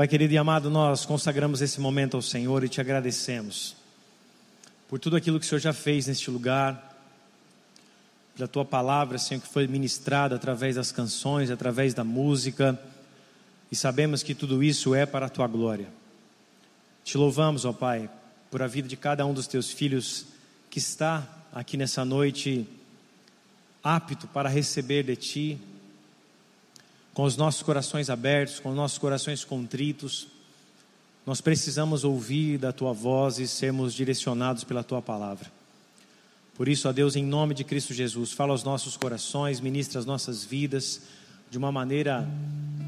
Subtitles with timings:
[0.00, 3.76] Pai querido e amado, nós consagramos esse momento ao Senhor e te agradecemos
[4.88, 6.98] por tudo aquilo que o Senhor já fez neste lugar,
[8.34, 12.80] pela tua palavra, Senhor, que foi ministrada através das canções, através da música,
[13.70, 15.88] e sabemos que tudo isso é para a tua glória.
[17.04, 18.08] Te louvamos, ó Pai,
[18.50, 20.24] por a vida de cada um dos teus filhos
[20.70, 22.66] que está aqui nessa noite
[23.84, 25.58] apto para receber de ti,
[27.20, 30.26] com os nossos corações abertos, com os nossos corações contritos.
[31.26, 35.52] Nós precisamos ouvir da tua voz e sermos direcionados pela tua palavra.
[36.54, 40.06] Por isso, ó Deus, em nome de Cristo Jesus, fala aos nossos corações, ministra as
[40.06, 41.02] nossas vidas
[41.50, 42.26] de uma maneira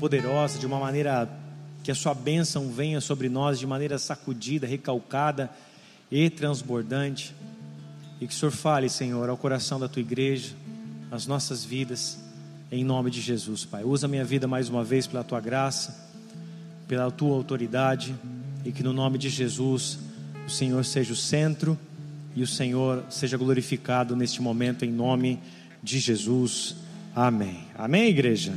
[0.01, 1.29] poderosa, de uma maneira
[1.85, 5.51] que a sua bênção venha sobre nós de maneira sacudida, recalcada
[6.11, 7.35] e transbordante.
[8.19, 10.55] E que o Senhor fale, Senhor, ao coração da tua igreja,
[11.11, 12.19] às nossas vidas,
[12.73, 13.85] em nome de Jesus, Pai.
[13.85, 16.09] Usa minha vida mais uma vez pela tua graça,
[16.89, 18.15] pela tua autoridade,
[18.65, 19.99] e que no nome de Jesus
[20.47, 21.79] o Senhor seja o centro
[22.35, 25.39] e o Senhor seja glorificado neste momento, em nome
[25.83, 26.77] de Jesus.
[27.15, 27.63] Amém.
[27.77, 28.55] Amém, igreja?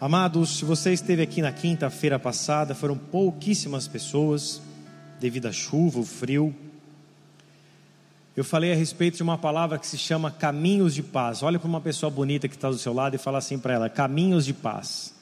[0.00, 4.62] Amados, se você esteve aqui na quinta-feira passada, foram pouquíssimas pessoas,
[5.18, 6.54] devido à chuva, o frio.
[8.36, 11.42] Eu falei a respeito de uma palavra que se chama caminhos de paz.
[11.42, 13.88] Olha para uma pessoa bonita que está do seu lado e fala assim para ela:
[13.88, 15.14] caminhos de paz.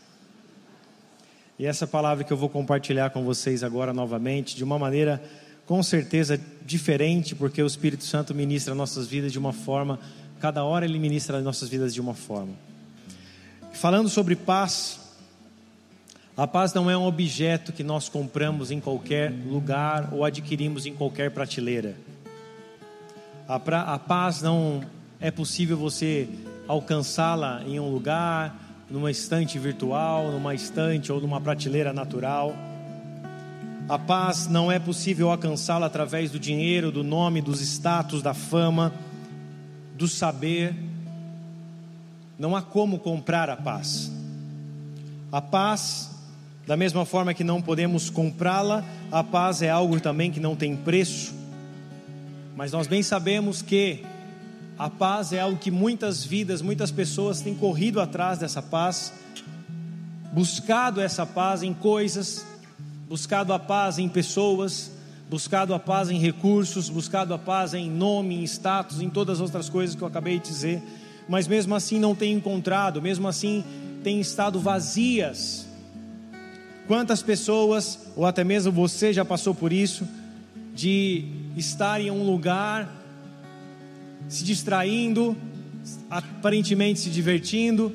[1.58, 5.22] E essa palavra que eu vou compartilhar com vocês agora novamente, de uma maneira
[5.66, 10.00] com certeza diferente, porque o Espírito Santo ministra nossas vidas de uma forma,
[10.40, 12.54] cada hora ele ministra nossas vidas de uma forma.
[13.74, 14.98] Falando sobre paz,
[16.34, 20.94] a paz não é um objeto que nós compramos em qualquer lugar ou adquirimos em
[20.94, 21.94] qualquer prateleira.
[23.52, 24.80] A, pra, a paz não
[25.20, 26.26] é possível você
[26.66, 28.56] alcançá-la em um lugar,
[28.88, 32.56] numa estante virtual, numa estante ou numa prateleira natural.
[33.86, 38.90] A paz não é possível alcançá-la através do dinheiro, do nome, dos status, da fama,
[39.98, 40.74] do saber
[42.38, 44.10] não há como comprar a paz.
[45.30, 46.10] A paz,
[46.66, 50.74] da mesma forma que não podemos comprá-la, a paz é algo também que não tem
[50.74, 51.41] preço.
[52.56, 54.04] Mas nós bem sabemos que
[54.78, 59.12] a paz é algo que muitas vidas, muitas pessoas têm corrido atrás dessa paz,
[60.32, 62.46] buscado essa paz em coisas,
[63.08, 64.90] buscado a paz em pessoas,
[65.28, 69.42] buscado a paz em recursos, buscado a paz em nome, em status, em todas as
[69.42, 70.82] outras coisas que eu acabei de dizer
[71.28, 73.64] mas mesmo assim não tem encontrado, mesmo assim
[74.02, 75.66] têm estado vazias.
[76.86, 80.06] Quantas pessoas, ou até mesmo você já passou por isso,
[80.74, 81.24] de
[81.56, 82.88] estar em um lugar
[84.28, 85.36] se distraindo,
[86.10, 87.92] aparentemente se divertindo,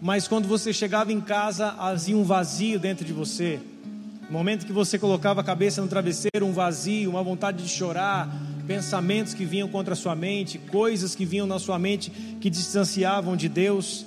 [0.00, 3.60] mas quando você chegava em casa, havia um vazio dentro de você.
[4.28, 8.28] No momento que você colocava a cabeça no travesseiro, um vazio, uma vontade de chorar,
[8.66, 13.34] pensamentos que vinham contra a sua mente, coisas que vinham na sua mente que distanciavam
[13.34, 14.04] de Deus.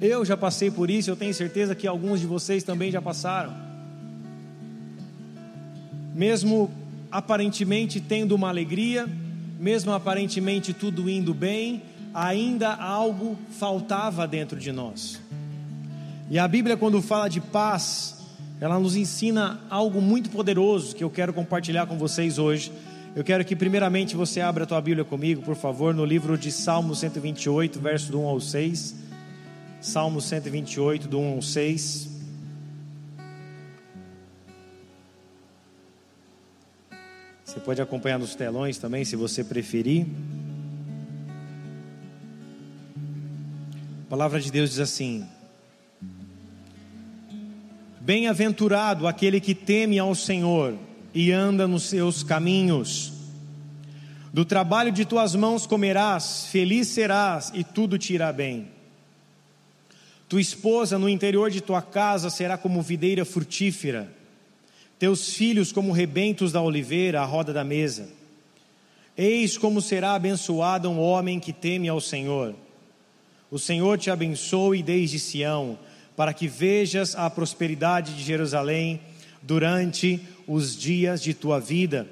[0.00, 3.54] Eu já passei por isso, eu tenho certeza que alguns de vocês também já passaram.
[6.12, 6.70] Mesmo
[7.10, 9.08] aparentemente tendo uma alegria,
[9.58, 11.82] mesmo aparentemente tudo indo bem,
[12.14, 15.20] ainda algo faltava dentro de nós.
[16.30, 18.26] E a Bíblia, quando fala de paz,
[18.60, 22.70] ela nos ensina algo muito poderoso que eu quero compartilhar com vocês hoje
[23.14, 26.52] eu quero que primeiramente você abra a tua Bíblia comigo, por favor, no livro de
[26.52, 28.94] Salmo 128, verso do 1 ao 6.
[29.80, 32.09] Salmo 128, do 1 ao 6.
[37.50, 40.06] Você pode acompanhar nos telões também, se você preferir.
[44.06, 45.26] A palavra de Deus diz assim:
[48.00, 50.78] Bem-aventurado aquele que teme ao Senhor
[51.12, 53.12] e anda nos seus caminhos.
[54.32, 58.68] Do trabalho de tuas mãos comerás, feliz serás e tudo te irá bem.
[60.28, 64.19] Tua esposa no interior de tua casa será como videira frutífera,
[65.00, 68.06] teus filhos como rebentos da oliveira à roda da mesa.
[69.16, 72.54] Eis como será abençoado um homem que teme ao Senhor.
[73.50, 75.78] O Senhor te abençoe desde Sião,
[76.14, 79.00] para que vejas a prosperidade de Jerusalém
[79.40, 82.06] durante os dias de tua vida.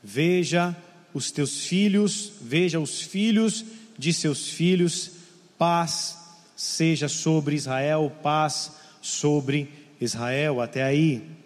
[0.00, 0.76] Veja
[1.12, 3.64] os teus filhos, veja os filhos
[3.98, 5.10] de seus filhos,
[5.58, 6.18] paz
[6.54, 8.70] seja sobre Israel, paz
[9.02, 9.68] sobre
[10.00, 10.60] Israel.
[10.60, 11.42] Até aí.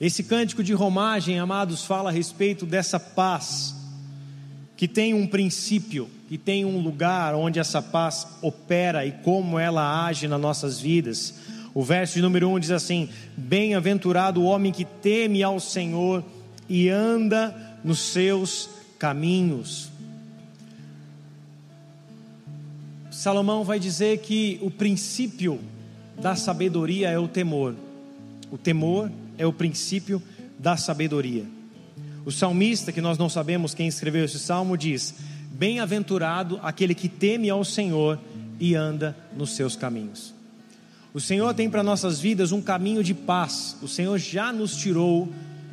[0.00, 3.74] Esse cântico de romagem, amados, fala a respeito dessa paz,
[4.74, 10.06] que tem um princípio, que tem um lugar onde essa paz opera e como ela
[10.06, 11.34] age nas nossas vidas
[11.74, 16.24] O verso de número 1 diz assim: Bem-aventurado o homem que teme ao Senhor
[16.68, 17.54] e anda
[17.84, 19.90] nos seus caminhos.
[23.10, 25.60] Salomão vai dizer que o princípio
[26.20, 27.74] da sabedoria é o temor.
[28.50, 30.22] O temor é o princípio
[30.58, 31.46] da sabedoria.
[32.26, 35.14] O salmista, que nós não sabemos quem escreveu esse salmo, diz:
[35.52, 38.18] Bem-aventurado aquele que teme ao Senhor
[38.60, 40.34] e anda nos seus caminhos.
[41.14, 43.76] O Senhor tem para nossas vidas um caminho de paz.
[43.80, 45.32] O Senhor já nos tirou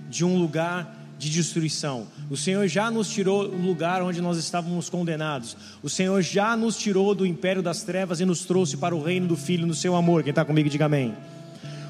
[0.10, 2.08] de um lugar de destruição.
[2.30, 5.58] O Senhor já nos tirou do lugar onde nós estávamos condenados.
[5.84, 9.28] O Senhor já nos tirou do império das trevas e nos trouxe para o reino
[9.28, 10.24] do Filho no seu amor.
[10.24, 11.14] Quem está comigo, diga amém.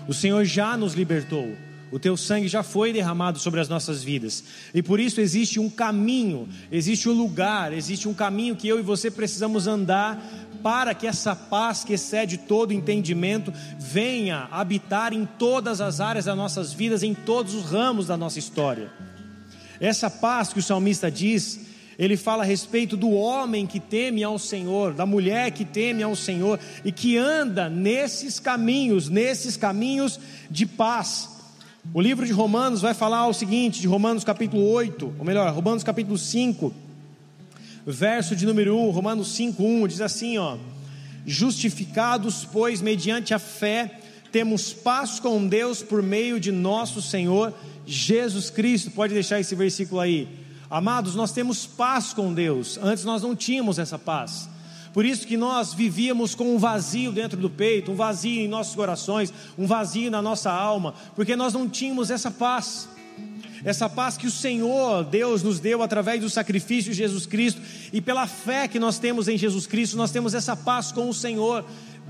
[0.08, 1.67] O Senhor já nos libertou.
[1.92, 4.44] O teu sangue já foi derramado sobre as nossas vidas.
[4.74, 8.82] E por isso existe um caminho, existe um lugar, existe um caminho que eu e
[8.82, 10.22] você precisamos andar
[10.62, 16.36] para que essa paz que excede todo entendimento venha habitar em todas as áreas das
[16.36, 18.92] nossas vidas, em todos os ramos da nossa história.
[19.80, 21.60] Essa paz que o salmista diz,
[21.98, 26.16] ele fala a respeito do homem que teme ao Senhor, da mulher que teme ao
[26.16, 30.20] Senhor e que anda nesses caminhos, nesses caminhos
[30.50, 31.37] de paz.
[31.94, 35.84] O livro de Romanos vai falar o seguinte, de Romanos capítulo 8, ou melhor, Romanos
[35.84, 36.74] capítulo 5,
[37.86, 40.58] verso de número 1, Romanos 5, 1, diz assim: ó,
[41.26, 44.00] Justificados, pois, mediante a fé,
[44.32, 47.54] temos paz com Deus por meio de nosso Senhor
[47.86, 48.92] Jesus Cristo.
[48.92, 50.28] Pode deixar esse versículo aí.
[50.70, 52.78] Amados, nós temos paz com Deus.
[52.82, 54.50] Antes nós não tínhamos essa paz.
[54.98, 58.74] Por isso que nós vivíamos com um vazio dentro do peito, um vazio em nossos
[58.74, 62.90] corações, um vazio na nossa alma, porque nós não tínhamos essa paz
[63.64, 67.62] essa paz que o Senhor, Deus, nos deu através do sacrifício de Jesus Cristo
[67.94, 71.14] e pela fé que nós temos em Jesus Cristo, nós temos essa paz com o
[71.14, 71.64] Senhor.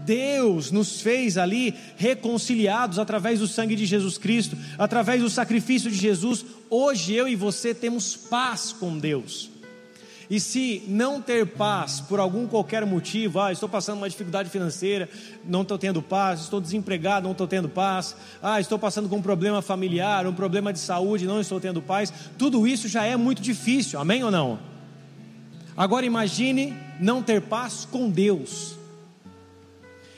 [0.06, 5.98] Deus nos fez ali reconciliados através do sangue de Jesus Cristo, através do sacrifício de
[5.98, 6.46] Jesus.
[6.70, 9.57] Hoje eu e você temos paz com Deus.
[10.30, 15.10] E se não ter paz por algum qualquer motivo, ah, estou passando uma dificuldade financeira,
[15.46, 18.14] não estou tendo paz, estou desempregado, não estou tendo paz,
[18.44, 22.12] ah, estou passando com um problema familiar, um problema de saúde, não estou tendo paz,
[22.38, 24.60] tudo isso já é muito difícil, amém ou não?
[25.78, 28.76] Agora imagine não ter paz com Deus.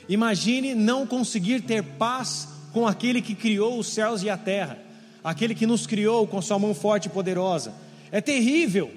[0.07, 4.79] Imagine não conseguir ter paz com aquele que criou os céus e a terra,
[5.23, 7.73] aquele que nos criou com sua mão forte e poderosa.
[8.11, 8.91] É terrível.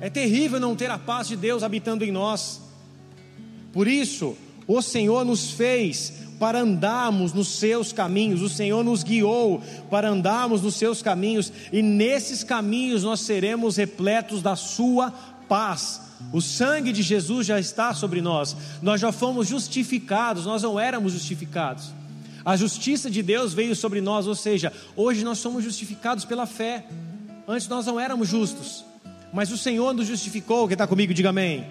[0.00, 2.60] É terrível não ter a paz de Deus habitando em nós.
[3.72, 4.36] Por isso,
[4.66, 10.62] o Senhor nos fez para andarmos nos seus caminhos, o Senhor nos guiou para andarmos
[10.62, 15.10] nos seus caminhos, e nesses caminhos nós seremos repletos da Sua
[15.46, 16.00] paz.
[16.32, 21.12] O sangue de Jesus já está sobre nós, nós já fomos justificados, nós não éramos
[21.12, 21.92] justificados.
[22.42, 26.86] A justiça de Deus veio sobre nós, ou seja, hoje nós somos justificados pela fé.
[27.46, 28.84] Antes nós não éramos justos,
[29.32, 30.66] mas o Senhor nos justificou.
[30.66, 31.66] Quem está comigo, diga amém.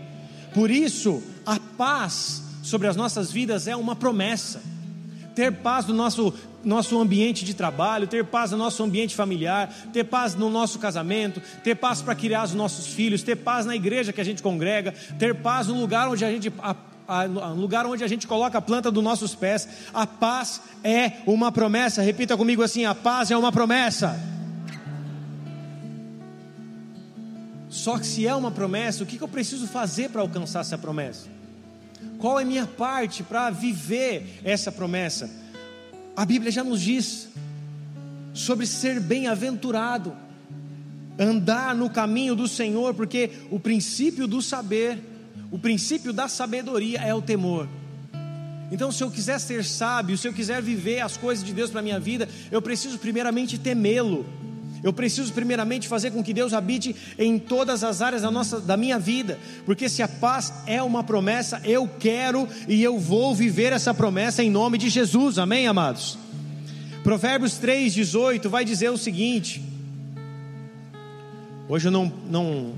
[0.53, 4.61] Por isso, a paz sobre as nossas vidas é uma promessa.
[5.35, 6.33] Ter paz no nosso,
[6.63, 11.41] nosso ambiente de trabalho, ter paz no nosso ambiente familiar, ter paz no nosso casamento,
[11.63, 14.93] ter paz para criar os nossos filhos, ter paz na igreja que a gente congrega,
[15.17, 16.51] ter paz no lugar onde a gente
[17.07, 17.23] a,
[17.55, 19.67] lugar onde a gente coloca a planta dos nossos pés.
[19.93, 22.01] A paz é uma promessa.
[22.01, 24.38] Repita comigo assim: a paz é uma promessa.
[27.69, 31.27] Só que se é uma promessa, o que eu preciso fazer para alcançar essa promessa?
[32.17, 35.29] Qual é a minha parte para viver essa promessa?
[36.15, 37.29] A Bíblia já nos diz
[38.33, 40.13] sobre ser bem-aventurado,
[41.17, 44.99] andar no caminho do Senhor, porque o princípio do saber,
[45.51, 47.67] o princípio da sabedoria é o temor.
[48.71, 51.81] Então, se eu quiser ser sábio, se eu quiser viver as coisas de Deus para
[51.81, 54.25] minha vida, eu preciso primeiramente temê-lo.
[54.83, 58.77] Eu preciso primeiramente fazer com que Deus habite em todas as áreas da, nossa, da
[58.77, 63.73] minha vida, porque se a paz é uma promessa, eu quero e eu vou viver
[63.73, 66.17] essa promessa em nome de Jesus, amém, amados?
[67.03, 69.61] Provérbios 3,18 vai dizer o seguinte:
[71.67, 72.73] hoje eu não, não,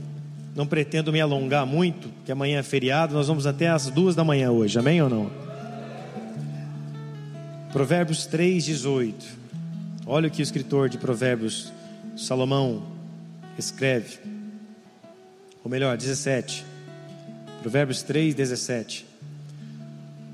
[0.55, 4.24] não pretendo me alongar muito, que amanhã é feriado, nós vamos até as duas da
[4.24, 5.31] manhã hoje, amém ou não?
[7.72, 9.13] Provérbios 3,18.
[10.05, 11.72] Olha o que o escritor de Provérbios
[12.22, 12.84] Salomão
[13.58, 14.20] escreve,
[15.63, 16.63] ou melhor, 17,
[17.62, 19.08] Provérbios 3, 17.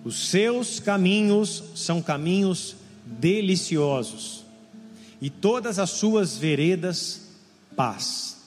[0.04, 2.76] Os seus caminhos são caminhos
[3.06, 4.44] deliciosos,
[5.22, 7.30] e todas as suas veredas,
[7.74, 8.38] paz.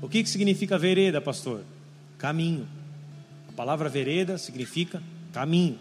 [0.00, 1.60] O que, que significa vereda, pastor?
[2.16, 2.66] Caminho.
[3.50, 5.02] A palavra vereda significa
[5.34, 5.78] caminho.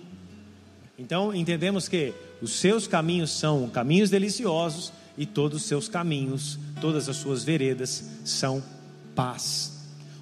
[1.00, 7.08] Então entendemos que os seus caminhos são caminhos deliciosos e todos os seus caminhos, todas
[7.08, 8.64] as suas veredas são
[9.16, 9.74] paz.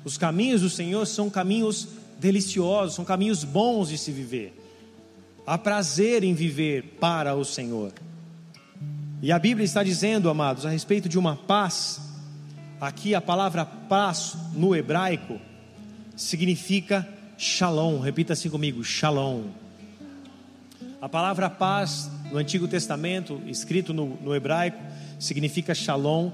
[0.04, 1.88] Os caminhos do Senhor são caminhos
[2.20, 4.58] deliciosos, são caminhos bons de se viver.
[5.46, 7.92] Há prazer em viver para o Senhor.
[9.22, 12.02] E a Bíblia está dizendo, amados, a respeito de uma paz.
[12.80, 15.40] Aqui a palavra paz no hebraico
[16.16, 17.08] significa
[17.38, 18.00] shalom.
[18.00, 19.44] Repita assim comigo: shalom.
[21.02, 24.78] A palavra paz no Antigo Testamento, escrito no, no hebraico,
[25.18, 26.32] significa shalom,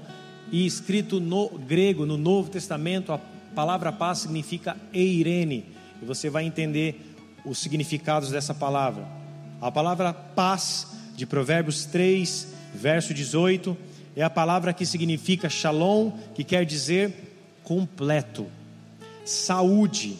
[0.52, 3.18] e escrito no grego, no Novo Testamento, a
[3.54, 5.64] palavra paz significa eirene,
[6.02, 9.08] e você vai entender os significados dessa palavra.
[9.58, 13.74] A palavra paz, de Provérbios 3, verso 18,
[14.14, 18.46] é a palavra que significa shalom, que quer dizer completo,
[19.24, 20.18] saúde,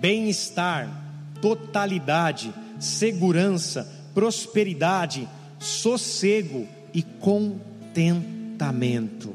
[0.00, 0.88] bem-estar,
[1.40, 2.52] totalidade
[2.84, 9.34] segurança, prosperidade, sossego e contentamento.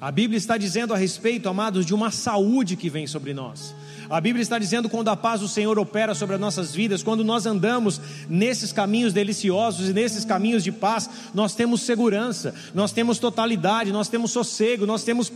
[0.00, 3.72] A Bíblia está dizendo a respeito, amados, de uma saúde que vem sobre nós.
[4.10, 7.24] A Bíblia está dizendo quando a paz do Senhor opera sobre as nossas vidas, quando
[7.24, 13.18] nós andamos nesses caminhos deliciosos e nesses caminhos de paz, nós temos segurança, nós temos
[13.18, 15.32] totalidade, nós temos sossego, nós temos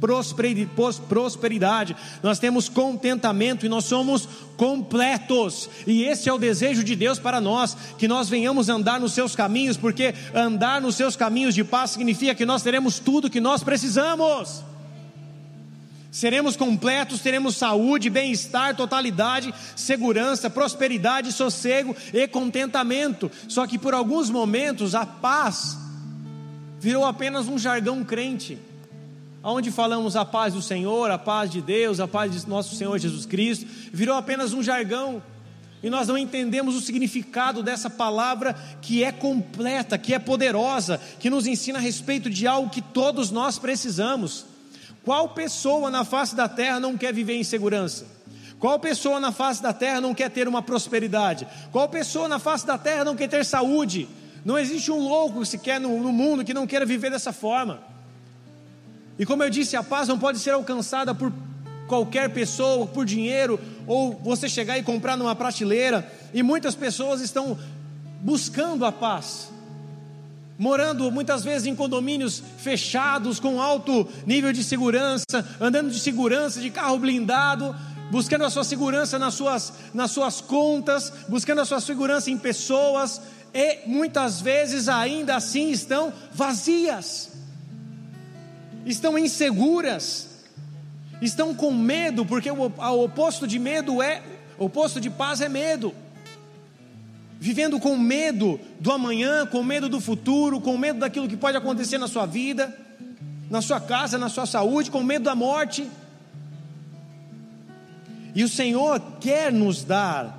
[0.00, 5.68] prosperidade, nós temos contentamento e nós somos completos.
[5.86, 9.34] E esse é o desejo de Deus para nós, que nós venhamos andar nos seus
[9.34, 13.64] caminhos, porque andar nos seus caminhos de paz significa que nós teremos tudo que nós
[13.64, 14.62] precisamos.
[16.10, 23.30] Seremos completos, teremos saúde, bem-estar, totalidade, segurança, prosperidade, sossego e contentamento.
[23.46, 25.76] Só que por alguns momentos a paz
[26.80, 28.58] virou apenas um jargão crente
[29.42, 32.98] onde falamos a paz do Senhor, a paz de Deus, a paz de nosso Senhor
[32.98, 35.22] Jesus Cristo, virou apenas um jargão.
[35.82, 41.30] E nós não entendemos o significado dessa palavra que é completa, que é poderosa, que
[41.30, 44.44] nos ensina a respeito de algo que todos nós precisamos.
[45.04, 48.06] Qual pessoa na face da terra não quer viver em segurança?
[48.58, 51.46] Qual pessoa na face da terra não quer ter uma prosperidade?
[51.70, 54.08] Qual pessoa na face da terra não quer ter saúde?
[54.44, 57.80] Não existe um louco sequer no, no mundo que não queira viver dessa forma.
[59.18, 61.32] E como eu disse, a paz não pode ser alcançada por
[61.88, 66.08] qualquer pessoa, por dinheiro, ou você chegar e comprar numa prateleira.
[66.32, 67.58] E muitas pessoas estão
[68.20, 69.50] buscando a paz,
[70.56, 75.24] morando muitas vezes em condomínios fechados, com alto nível de segurança,
[75.60, 77.74] andando de segurança, de carro blindado,
[78.10, 83.20] buscando a sua segurança nas suas, nas suas contas, buscando a sua segurança em pessoas,
[83.52, 87.27] e muitas vezes ainda assim estão vazias
[88.90, 90.28] estão inseguras,
[91.20, 92.72] estão com medo, porque o,
[93.04, 94.22] oposto de medo é,
[94.58, 95.94] o oposto de paz é medo.
[97.40, 101.98] Vivendo com medo do amanhã, com medo do futuro, com medo daquilo que pode acontecer
[101.98, 102.76] na sua vida,
[103.48, 105.88] na sua casa, na sua saúde, com medo da morte.
[108.34, 110.36] E o Senhor quer nos dar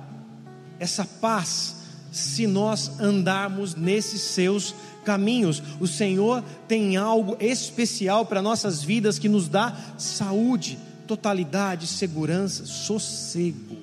[0.78, 1.76] essa paz
[2.12, 5.62] se nós andarmos nesses seus caminhos.
[5.78, 13.76] O Senhor tem algo especial para nossas vidas que nos dá saúde, totalidade, segurança, sossego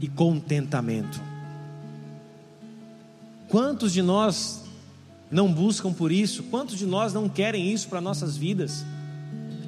[0.00, 1.20] e contentamento.
[3.48, 4.62] Quantos de nós
[5.30, 6.42] não buscam por isso?
[6.44, 8.84] Quantos de nós não querem isso para nossas vidas?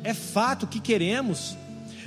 [0.02, 1.56] É fato que queremos,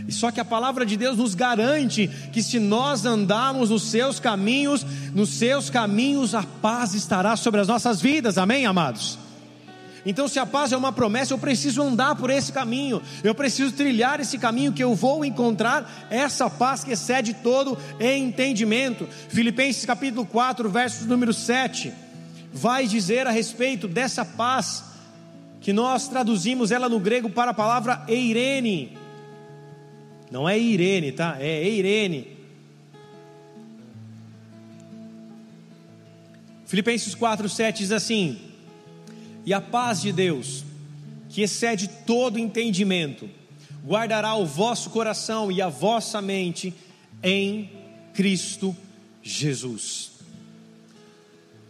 [0.09, 4.85] só que a palavra de Deus nos garante que se nós andarmos nos seus caminhos,
[5.13, 8.37] nos seus caminhos a paz estará sobre as nossas vidas.
[8.37, 9.19] Amém, amados?
[10.05, 13.73] Então, se a paz é uma promessa, eu preciso andar por esse caminho, eu preciso
[13.73, 19.05] trilhar esse caminho que eu vou encontrar essa paz que excede todo entendimento.
[19.27, 21.91] Filipenses capítulo 4, verso número 7,
[22.53, 24.81] vai dizer a respeito dessa paz,
[25.59, 28.96] que nós traduzimos ela no grego para a palavra eirene
[30.29, 31.37] não é Irene, tá?
[31.39, 32.37] É Eirene.
[36.65, 38.37] Filipenses 4, 7 diz assim:
[39.45, 40.65] E a paz de Deus,
[41.29, 43.29] que excede todo entendimento,
[43.85, 46.73] guardará o vosso coração e a vossa mente
[47.23, 47.71] em
[48.13, 48.75] Cristo
[49.23, 50.11] Jesus.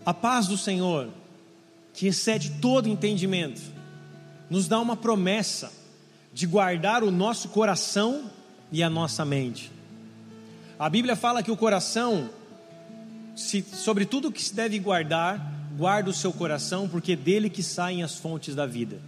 [0.04, 1.10] A paz do Senhor,
[1.94, 3.62] que excede todo entendimento,
[4.50, 5.72] nos dá uma promessa
[6.34, 8.32] de guardar o nosso coração
[8.72, 9.72] e a nossa mente.
[10.80, 12.30] A Bíblia fala que o coração,
[13.36, 15.40] se, sobre tudo que se deve guardar,
[15.76, 19.00] guarda o seu coração, porque é dele que saem as fontes da vida.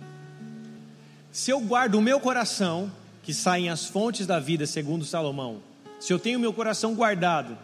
[1.31, 2.91] Se eu guardo o meu coração,
[3.23, 5.57] que saem as fontes da vida, segundo Salomão,
[5.99, 7.57] se eu tenho meu coração guardado,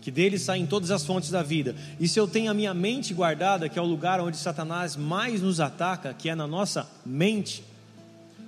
[0.00, 1.74] que dele saem todas as fontes da vida.
[1.98, 5.40] E se eu tenho a minha mente guardada, que é o lugar onde Satanás mais
[5.40, 7.64] nos ataca, que é na nossa mente,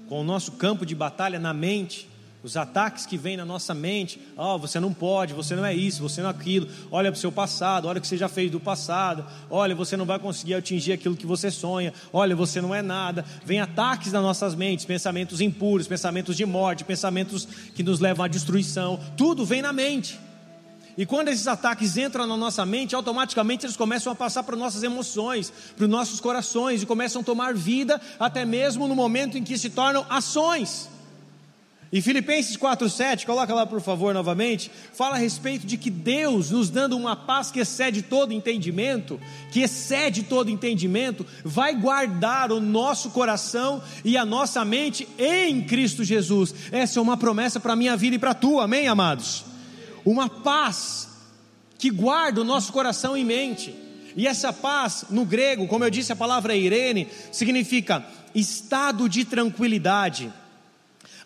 [0.06, 2.06] com o nosso campo de batalha na mente,
[2.46, 6.00] os ataques que vêm na nossa mente, oh, você não pode, você não é isso,
[6.00, 8.52] você não é aquilo, olha para o seu passado, olha o que você já fez
[8.52, 12.72] do passado, olha, você não vai conseguir atingir aquilo que você sonha, olha, você não
[12.72, 13.24] é nada.
[13.44, 18.28] Vem ataques nas nossas mentes, pensamentos impuros, pensamentos de morte, pensamentos que nos levam à
[18.28, 20.16] destruição, tudo vem na mente.
[20.96, 24.84] E quando esses ataques entram na nossa mente, automaticamente eles começam a passar para nossas
[24.84, 29.42] emoções, para os nossos corações e começam a tomar vida, até mesmo no momento em
[29.42, 30.94] que se tornam ações.
[31.92, 36.68] E Filipenses 4,7, coloca lá por favor novamente, fala a respeito de que Deus, nos
[36.68, 39.20] dando uma paz que excede todo entendimento,
[39.52, 46.02] que excede todo entendimento, vai guardar o nosso coração e a nossa mente em Cristo
[46.02, 46.54] Jesus.
[46.72, 49.44] Essa é uma promessa para a minha vida e para a tua, amém, amados?
[50.06, 51.08] uma paz
[51.76, 53.74] que guarda o nosso coração e mente.
[54.14, 60.32] E essa paz, no grego, como eu disse, a palavra irene, significa estado de tranquilidade,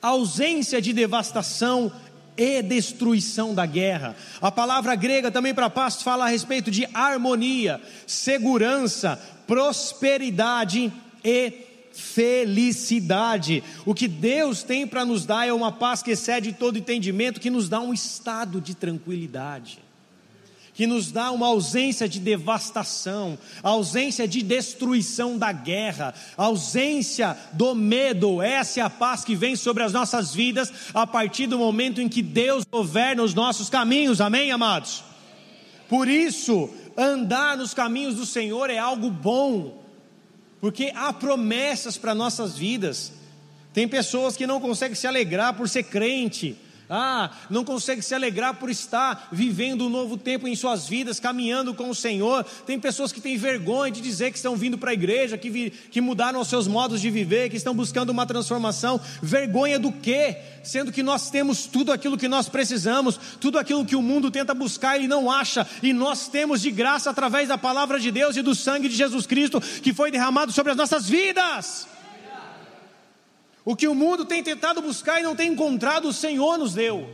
[0.00, 1.92] ausência de devastação
[2.36, 4.16] e destruição da guerra.
[4.40, 10.92] A palavra grega também para paz fala a respeito de harmonia, segurança, prosperidade
[11.24, 11.52] e
[11.92, 13.62] felicidade.
[13.84, 17.50] O que Deus tem para nos dar é uma paz que excede todo entendimento, que
[17.50, 19.78] nos dá um estado de tranquilidade,
[20.80, 28.40] que nos dá uma ausência de devastação, ausência de destruição da guerra, ausência do medo.
[28.40, 32.08] Essa é a paz que vem sobre as nossas vidas a partir do momento em
[32.08, 34.22] que Deus governa os nossos caminhos.
[34.22, 35.04] Amém, amados?
[35.86, 39.84] Por isso, andar nos caminhos do Senhor é algo bom
[40.62, 43.12] porque há promessas para nossas vidas.
[43.74, 46.56] Tem pessoas que não conseguem se alegrar por ser crente,
[46.90, 51.72] ah, não consegue se alegrar por estar vivendo um novo tempo em suas vidas, caminhando
[51.72, 52.44] com o Senhor.
[52.66, 55.70] Tem pessoas que têm vergonha de dizer que estão vindo para a igreja, que, vi,
[55.70, 59.00] que mudaram os seus modos de viver, que estão buscando uma transformação.
[59.22, 60.36] Vergonha do quê?
[60.64, 64.52] Sendo que nós temos tudo aquilo que nós precisamos, tudo aquilo que o mundo tenta
[64.52, 68.42] buscar e não acha, e nós temos de graça através da palavra de Deus e
[68.42, 71.86] do sangue de Jesus Cristo que foi derramado sobre as nossas vidas.
[73.70, 77.08] O que o mundo tem tentado buscar e não tem encontrado, o Senhor nos deu.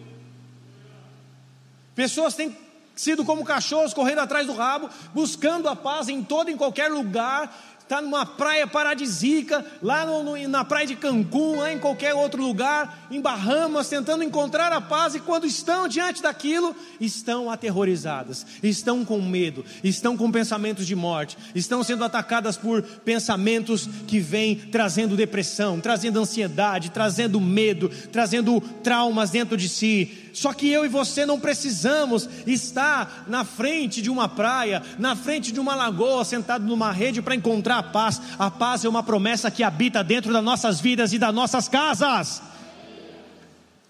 [1.95, 2.57] Pessoas têm
[2.95, 6.91] sido como cachorros correndo atrás do rabo, buscando a paz em todo e em qualquer
[6.91, 7.55] lugar,
[7.87, 12.43] está numa praia paradisíaca, lá no, no, na praia de Cancún, lá em qualquer outro
[12.43, 19.05] lugar, em Bahamas, tentando encontrar a paz, e quando estão diante daquilo, estão aterrorizadas, estão
[19.05, 25.17] com medo, estão com pensamentos de morte, estão sendo atacadas por pensamentos que vêm trazendo
[25.17, 30.26] depressão, trazendo ansiedade, trazendo medo, trazendo traumas dentro de si.
[30.37, 35.51] Só que eu e você não precisamos estar na frente de uma praia, na frente
[35.51, 38.21] de uma lagoa, sentado numa rede para encontrar a paz.
[38.39, 42.43] A paz é uma promessa que habita dentro das nossas vidas e das nossas casas.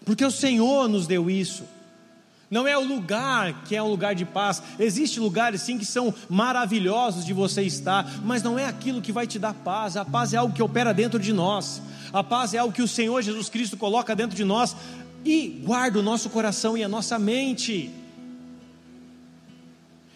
[0.05, 1.65] Porque o Senhor nos deu isso.
[2.49, 4.63] Não é o lugar que é um lugar de paz.
[4.79, 9.27] Existem lugares sim que são maravilhosos de você estar, mas não é aquilo que vai
[9.27, 9.97] te dar paz.
[9.97, 11.83] A paz é algo que opera dentro de nós.
[12.13, 14.77] A paz é algo que o Senhor Jesus Cristo coloca dentro de nós
[15.27, 17.91] e guarda o nosso coração e a nossa mente.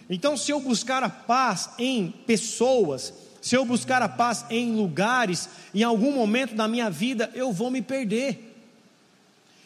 [0.09, 5.49] Então, se eu buscar a paz em pessoas, se eu buscar a paz em lugares,
[5.75, 8.50] em algum momento da minha vida eu vou me perder.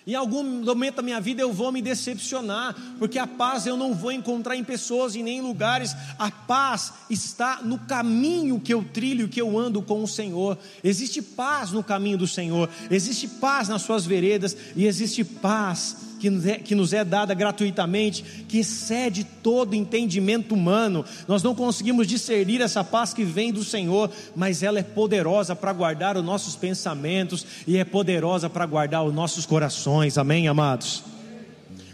[0.06, 3.94] Em algum momento da minha vida eu vou me decepcionar, porque a paz eu não
[3.94, 8.84] vou encontrar em pessoas e nem em lugares, a paz está no caminho que eu
[8.84, 10.58] trilho, que eu ando com o Senhor.
[10.82, 16.30] Existe paz no caminho do Senhor, existe paz nas suas veredas e existe paz que
[16.30, 21.04] nos, é, que nos é dada gratuitamente, que excede todo entendimento humano.
[21.28, 25.70] Nós não conseguimos discernir essa paz que vem do Senhor, mas ela é poderosa para
[25.74, 30.16] guardar os nossos pensamentos e é poderosa para guardar os nossos corações.
[30.16, 31.04] Amém, amados?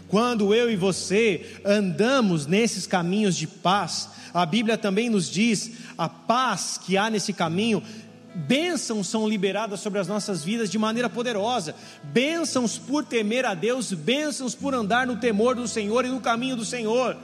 [0.07, 6.07] Quando eu e você andamos nesses caminhos de paz, a Bíblia também nos diz a
[6.07, 7.83] paz que há nesse caminho
[8.33, 13.91] bênçãos são liberadas sobre as nossas vidas de maneira poderosa, bênçãos por temer a Deus,
[13.93, 17.17] bênçãos por andar no temor do Senhor e no caminho do Senhor.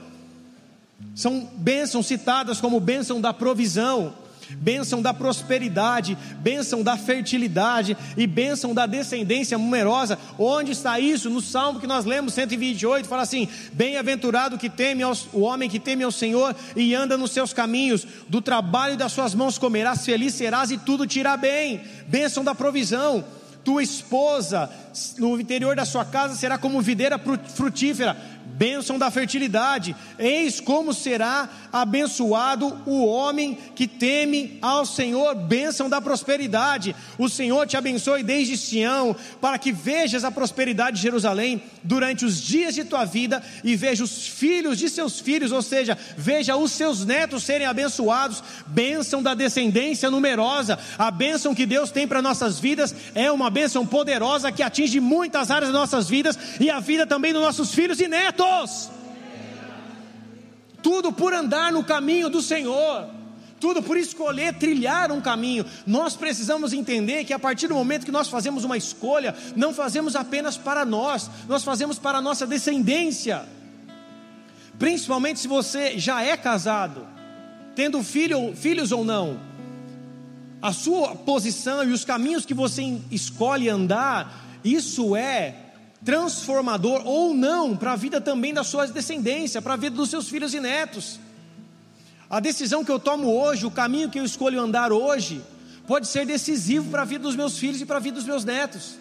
[1.14, 4.14] São bênçãos citadas como bênção da provisão,
[4.56, 10.18] bênção da prosperidade, bênção da fertilidade e bênção da descendência numerosa.
[10.38, 11.30] Onde está isso?
[11.30, 15.78] No salmo que nós lemos, 128, fala assim: Bem-aventurado que teme aos, o homem que
[15.78, 20.34] teme ao Senhor e anda nos seus caminhos, do trabalho das suas mãos comerás, feliz
[20.34, 21.80] serás e tudo te irá bem.
[22.06, 23.24] Bênção da provisão.
[23.64, 24.70] Tua esposa
[25.18, 27.18] no interior da sua casa será como videira
[27.54, 28.16] frutífera,
[28.58, 29.94] bênção da fertilidade.
[30.18, 36.94] Eis como será abençoado o homem que teme ao Senhor, bênção da prosperidade.
[37.18, 42.40] O Senhor te abençoe desde Sião, para que vejas a prosperidade de Jerusalém durante os
[42.40, 46.72] dias de tua vida e veja os filhos de seus filhos, ou seja, veja os
[46.72, 50.78] seus netos serem abençoados, bênção da descendência numerosa.
[50.98, 55.50] A bênção que Deus tem para nossas vidas é uma bênção poderosa que atinge muitas
[55.50, 58.90] áreas das nossas vidas e a vida também dos nossos filhos e netos.
[60.82, 63.06] Tudo por andar no caminho do Senhor.
[63.60, 65.64] Tudo por escolher trilhar um caminho.
[65.86, 70.14] Nós precisamos entender que a partir do momento que nós fazemos uma escolha, não fazemos
[70.14, 73.44] apenas para nós, nós fazemos para a nossa descendência.
[74.78, 77.04] Principalmente se você já é casado,
[77.74, 79.40] tendo filho, filhos ou não.
[80.62, 85.54] A sua posição e os caminhos que você escolhe andar, isso é
[86.04, 90.28] transformador ou não para a vida também da sua descendência, para a vida dos seus
[90.28, 91.18] filhos e netos.
[92.30, 95.40] A decisão que eu tomo hoje, o caminho que eu escolho andar hoje,
[95.86, 98.44] pode ser decisivo para a vida dos meus filhos e para a vida dos meus
[98.44, 98.98] netos.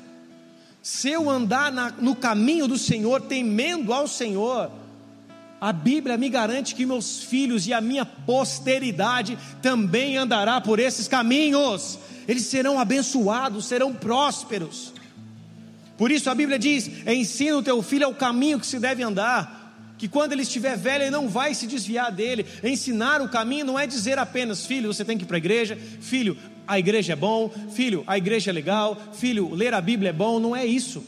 [0.81, 4.71] Se eu andar na, no caminho do Senhor, temendo ao Senhor,
[5.59, 11.07] a Bíblia me garante que meus filhos e a minha posteridade também andará por esses
[11.07, 11.99] caminhos.
[12.27, 14.93] Eles serão abençoados, serão prósperos.
[15.97, 19.93] Por isso a Bíblia diz: ensina o teu filho ao caminho que se deve andar,
[19.97, 22.45] que quando ele estiver velho ele não vai se desviar dele.
[22.63, 25.77] Ensinar o caminho não é dizer apenas, filho, você tem que ir para a igreja,
[25.99, 30.13] filho, a igreja é bom, filho, a igreja é legal, filho, ler a Bíblia é
[30.13, 31.03] bom, não é isso.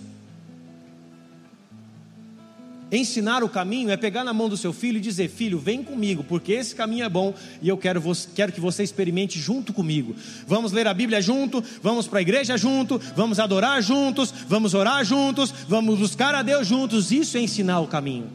[2.91, 6.23] Ensinar o caminho é pegar na mão do seu filho e dizer: Filho, vem comigo,
[6.23, 8.01] porque esse caminho é bom e eu quero,
[8.33, 10.15] quero que você experimente junto comigo.
[10.47, 15.05] Vamos ler a Bíblia junto, vamos para a igreja junto, vamos adorar juntos, vamos orar
[15.05, 17.11] juntos, vamos buscar a Deus juntos.
[17.11, 18.27] Isso é ensinar o caminho.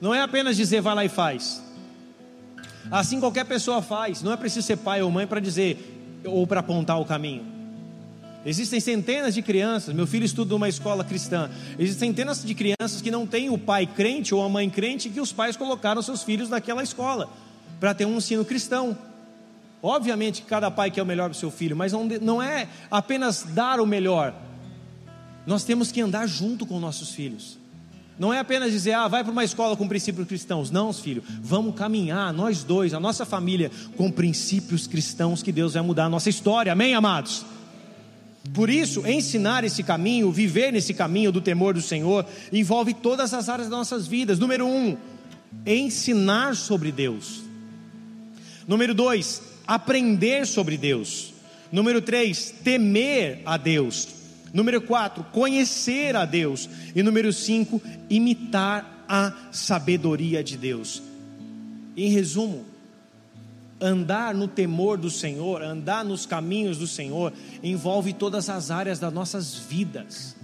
[0.00, 1.62] Não é apenas dizer, vai lá e faz.
[2.90, 6.60] Assim qualquer pessoa faz, não é preciso ser pai ou mãe para dizer ou para
[6.60, 7.53] apontar o caminho.
[8.46, 11.50] Existem centenas de crianças, meu filho estuda numa escola cristã.
[11.78, 15.20] Existem centenas de crianças que não têm o pai crente ou a mãe crente que
[15.20, 17.30] os pais colocaram seus filhos naquela escola
[17.80, 18.96] para ter um ensino cristão.
[19.82, 22.68] Obviamente que cada pai quer o melhor para o seu filho, mas não, não é
[22.90, 24.34] apenas dar o melhor.
[25.46, 27.58] Nós temos que andar junto com nossos filhos.
[28.18, 30.70] Não é apenas dizer, ah, vai para uma escola com princípios cristãos.
[30.70, 35.82] Não, filho, vamos caminhar, nós dois, a nossa família, com princípios cristãos que Deus vai
[35.82, 36.72] mudar a nossa história.
[36.72, 37.44] Amém, amados?
[38.52, 43.48] Por isso, ensinar esse caminho, viver nesse caminho do temor do Senhor, envolve todas as
[43.48, 44.38] áreas das nossas vidas.
[44.38, 44.96] Número um,
[45.66, 47.42] ensinar sobre Deus.
[48.68, 51.32] Número dois, aprender sobre Deus.
[51.72, 54.08] Número três, temer a Deus.
[54.52, 56.68] Número quatro, conhecer a Deus.
[56.94, 61.02] E número cinco, imitar a sabedoria de Deus.
[61.96, 62.64] Em resumo,
[63.86, 69.12] Andar no temor do Senhor, andar nos caminhos do Senhor, envolve todas as áreas das
[69.12, 70.34] nossas vidas.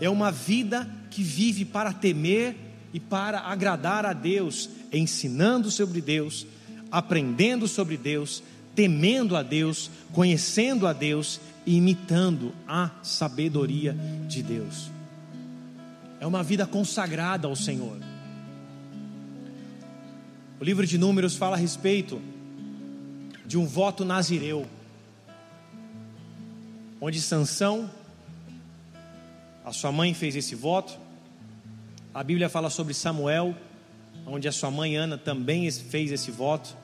[0.00, 2.56] É uma vida que vive para temer
[2.94, 6.46] e para agradar a Deus, ensinando sobre Deus,
[6.90, 8.42] aprendendo sobre Deus,
[8.74, 13.94] temendo a Deus, conhecendo a Deus e imitando a sabedoria
[14.26, 14.90] de Deus.
[16.18, 17.98] É uma vida consagrada ao Senhor.
[20.58, 22.22] O livro de Números fala a respeito
[23.48, 24.66] de um voto nazireu,
[27.00, 27.90] onde Sansão,
[29.64, 30.98] a sua mãe fez esse voto.
[32.12, 33.56] A Bíblia fala sobre Samuel,
[34.26, 36.76] onde a sua mãe Ana também fez esse voto.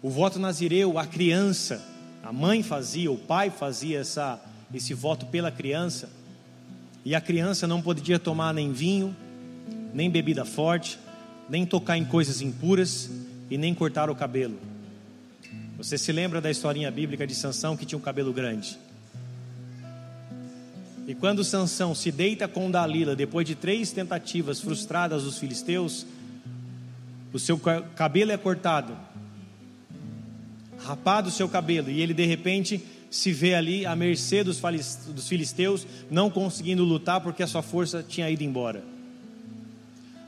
[0.00, 1.84] O voto nazireu, a criança,
[2.22, 4.40] a mãe fazia, o pai fazia essa,
[4.72, 6.08] esse voto pela criança,
[7.04, 9.14] e a criança não podia tomar nem vinho,
[9.92, 11.00] nem bebida forte,
[11.48, 13.10] nem tocar em coisas impuras
[13.50, 14.67] e nem cortar o cabelo.
[15.78, 18.76] Você se lembra da historinha bíblica de Sansão que tinha um cabelo grande?
[21.06, 26.04] E quando Sansão se deita com Dalila, depois de três tentativas frustradas dos filisteus,
[27.32, 27.56] o seu
[27.94, 28.94] cabelo é cortado,
[30.80, 34.60] rapado o seu cabelo, e ele de repente se vê ali à mercê dos
[35.28, 38.82] filisteus, não conseguindo lutar porque a sua força tinha ido embora.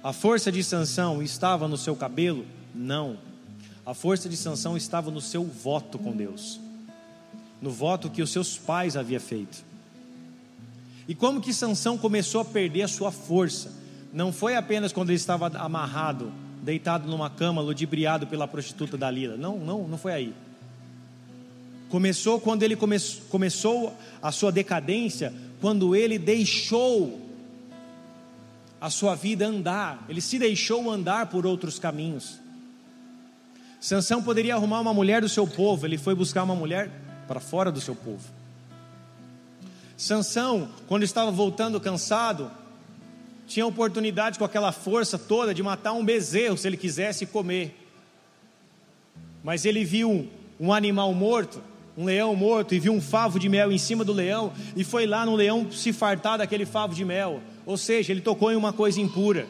[0.02, 2.46] A força de Sansão estava no seu cabelo?
[2.72, 3.18] Não.
[3.84, 6.60] A força de Sansão estava no seu voto com Deus.
[7.60, 9.64] No voto que os seus pais haviam feito.
[11.08, 13.72] E como que Sansão começou a perder a sua força?
[14.12, 19.36] Não foi apenas quando ele estava amarrado, deitado numa cama, ludibriado pela prostituta Dalila.
[19.36, 20.34] Não, não, não foi aí.
[21.88, 22.96] Começou quando ele come,
[23.28, 27.20] começou a sua decadência, quando ele deixou
[28.80, 32.38] a sua vida andar, ele se deixou andar por outros caminhos.
[33.80, 36.90] Sansão poderia arrumar uma mulher do seu povo, ele foi buscar uma mulher
[37.26, 38.28] para fora do seu povo.
[39.96, 42.50] Sansão, quando estava voltando cansado,
[43.46, 47.74] tinha oportunidade com aquela força toda de matar um bezerro se ele quisesse comer.
[49.42, 51.62] Mas ele viu um animal morto,
[51.96, 55.06] um leão morto, e viu um favo de mel em cima do leão, e foi
[55.06, 57.40] lá no leão se fartar daquele favo de mel.
[57.64, 59.46] Ou seja, ele tocou em uma coisa impura.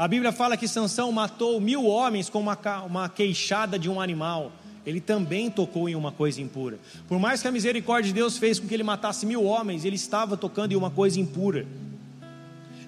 [0.00, 4.50] A Bíblia fala que Sansão matou mil homens com uma, uma queixada de um animal.
[4.86, 6.78] Ele também tocou em uma coisa impura.
[7.06, 9.96] Por mais que a misericórdia de Deus fez com que ele matasse mil homens, ele
[9.96, 11.66] estava tocando em uma coisa impura.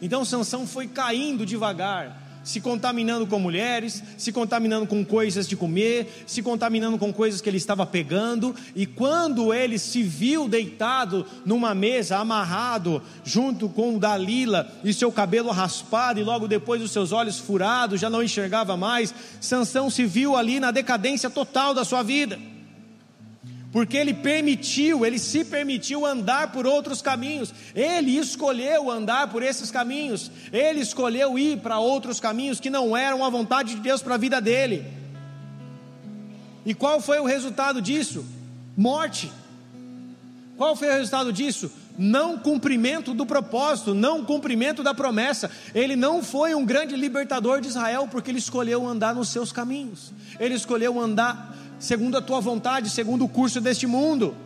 [0.01, 6.24] Então Sansão foi caindo devagar, se contaminando com mulheres, se contaminando com coisas de comer,
[6.26, 11.74] se contaminando com coisas que ele estava pegando, e quando ele se viu deitado numa
[11.74, 17.38] mesa, amarrado, junto com Dalila, e seu cabelo raspado, e logo depois os seus olhos
[17.38, 22.38] furados, já não enxergava mais, Sansão se viu ali na decadência total da sua vida
[23.72, 29.70] porque ele permitiu, ele se permitiu andar por outros caminhos, ele escolheu andar por esses
[29.70, 34.16] caminhos, ele escolheu ir para outros caminhos que não eram a vontade de Deus para
[34.16, 34.85] a vida dele.
[36.66, 38.24] E qual foi o resultado disso?
[38.76, 39.32] Morte.
[40.58, 41.72] Qual foi o resultado disso?
[41.98, 45.50] Não cumprimento do propósito, não cumprimento da promessa.
[45.74, 50.12] Ele não foi um grande libertador de Israel porque ele escolheu andar nos seus caminhos.
[50.38, 54.36] Ele escolheu andar segundo a tua vontade, segundo o curso deste mundo.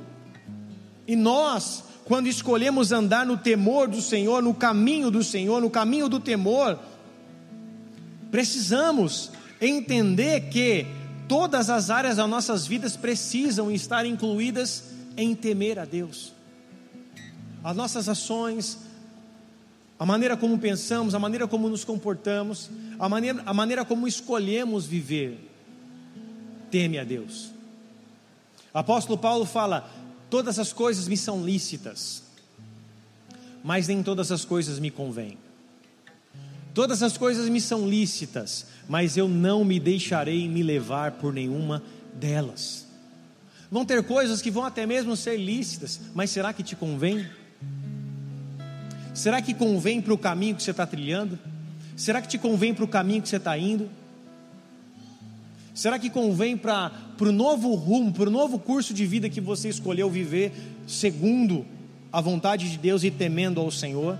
[1.06, 6.08] E nós, quando escolhemos andar no temor do Senhor, no caminho do Senhor, no caminho
[6.08, 6.78] do temor,
[8.30, 10.86] precisamos entender que
[11.28, 16.32] todas as áreas das nossas vidas precisam estar incluídas em temer a Deus.
[17.62, 18.78] As nossas ações,
[19.98, 24.86] a maneira como pensamos, a maneira como nos comportamos, a maneira, a maneira como escolhemos
[24.86, 25.45] viver
[26.76, 27.52] teme a Deus.
[28.74, 29.90] O apóstolo Paulo fala:
[30.28, 32.22] todas as coisas me são lícitas,
[33.64, 35.38] mas nem todas as coisas me convêm.
[36.74, 41.82] Todas as coisas me são lícitas, mas eu não me deixarei me levar por nenhuma
[42.12, 42.86] delas.
[43.70, 47.26] Vão ter coisas que vão até mesmo ser lícitas, mas será que te convém?
[49.14, 51.38] Será que convém para o caminho que você está trilhando?
[51.96, 53.88] Será que te convém para o caminho que você está indo?
[55.76, 59.68] Será que convém para o novo rumo, para o novo curso de vida que você
[59.68, 60.50] escolheu viver
[60.86, 61.66] segundo
[62.10, 64.18] a vontade de Deus e temendo ao Senhor?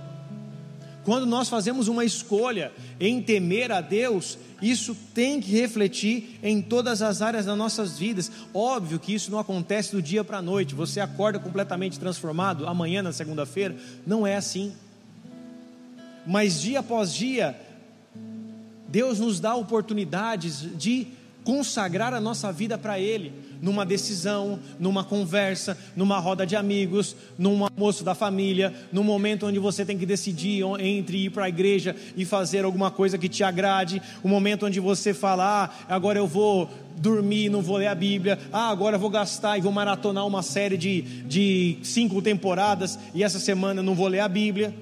[1.03, 7.01] Quando nós fazemos uma escolha em temer a Deus, isso tem que refletir em todas
[7.01, 8.31] as áreas das nossas vidas.
[8.53, 13.01] Óbvio que isso não acontece do dia para a noite, você acorda completamente transformado amanhã,
[13.01, 13.75] na segunda-feira.
[14.05, 14.73] Não é assim.
[16.23, 17.59] Mas dia após dia,
[18.87, 21.16] Deus nos dá oportunidades de
[21.47, 23.31] consagrar a nossa vida para Ele,
[23.61, 29.57] numa decisão, numa conversa, numa roda de amigos, num almoço da família, num momento onde
[29.57, 33.45] você tem que decidir entre ir para a igreja e fazer alguma coisa que te
[33.45, 37.87] agrade, o um momento onde você fala, ah, agora eu vou dormir, não vou ler
[37.87, 42.21] a Bíblia, ah, agora eu vou gastar e vou maratonar uma série de, de cinco
[42.21, 44.75] temporadas e essa semana não vou ler a Bíblia.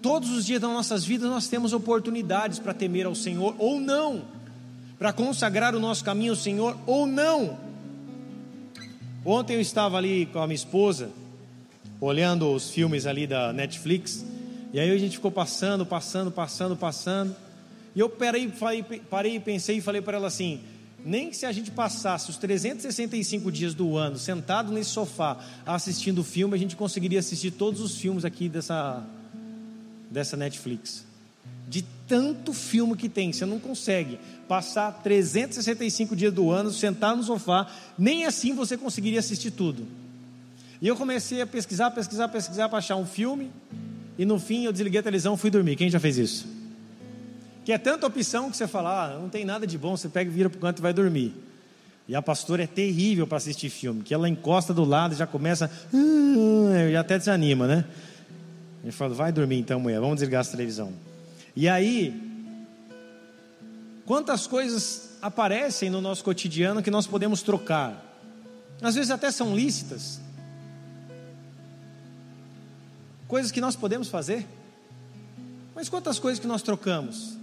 [0.00, 4.33] Todos os dias das nossas vidas nós temos oportunidades para temer ao Senhor ou não
[5.04, 7.58] para consagrar o nosso caminho ao Senhor ou não.
[9.22, 11.10] Ontem eu estava ali com a minha esposa,
[12.00, 14.24] olhando os filmes ali da Netflix,
[14.72, 17.36] e aí a gente ficou passando, passando, passando, passando.
[17.94, 20.60] E eu parei, falei, parei pensei e falei para ela assim:
[21.04, 25.36] nem que se a gente passasse os 365 dias do ano sentado nesse sofá
[25.66, 29.04] assistindo filme, a gente conseguiria assistir todos os filmes aqui dessa,
[30.10, 31.04] dessa Netflix
[31.68, 37.22] de tanto filme que tem, você não consegue passar 365 dias do ano, sentar no
[37.22, 37.66] sofá,
[37.98, 39.86] nem assim você conseguiria assistir tudo.
[40.80, 43.50] E eu comecei a pesquisar, pesquisar, pesquisar para achar um filme,
[44.18, 45.76] e no fim eu desliguei a televisão e fui dormir.
[45.76, 46.46] Quem já fez isso?
[47.64, 50.30] Que é tanta opção que você fala, ah, não tem nada de bom, você pega,
[50.30, 51.34] vira para o canto e vai dormir.
[52.06, 55.26] E a pastora é terrível para assistir filme, que ela encosta do lado e já
[55.26, 57.84] começa, uh, já até desanima, né?
[58.82, 60.92] Ele fala, vai dormir então, mulher, vamos desligar essa televisão.
[61.56, 62.12] E aí,
[64.04, 68.02] quantas coisas aparecem no nosso cotidiano que nós podemos trocar?
[68.82, 70.20] Às vezes até são lícitas.
[73.28, 74.46] Coisas que nós podemos fazer.
[75.74, 77.36] Mas quantas coisas que nós trocamos?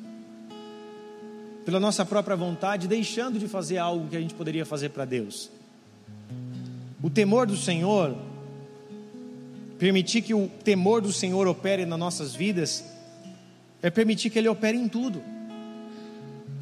[1.65, 5.49] pela nossa própria vontade, deixando de fazer algo que a gente poderia fazer para Deus.
[7.01, 8.15] O temor do Senhor,
[9.77, 12.83] permitir que o temor do Senhor opere nas nossas vidas,
[13.81, 15.21] é permitir que Ele opere em tudo,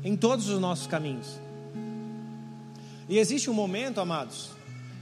[0.03, 1.39] em todos os nossos caminhos.
[3.07, 4.51] E existe um momento, amados,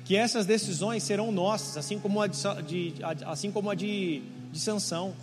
[0.05, 2.93] que essas decisões serão nossas, assim como a de,
[3.25, 5.13] assim como a de, de Sansão.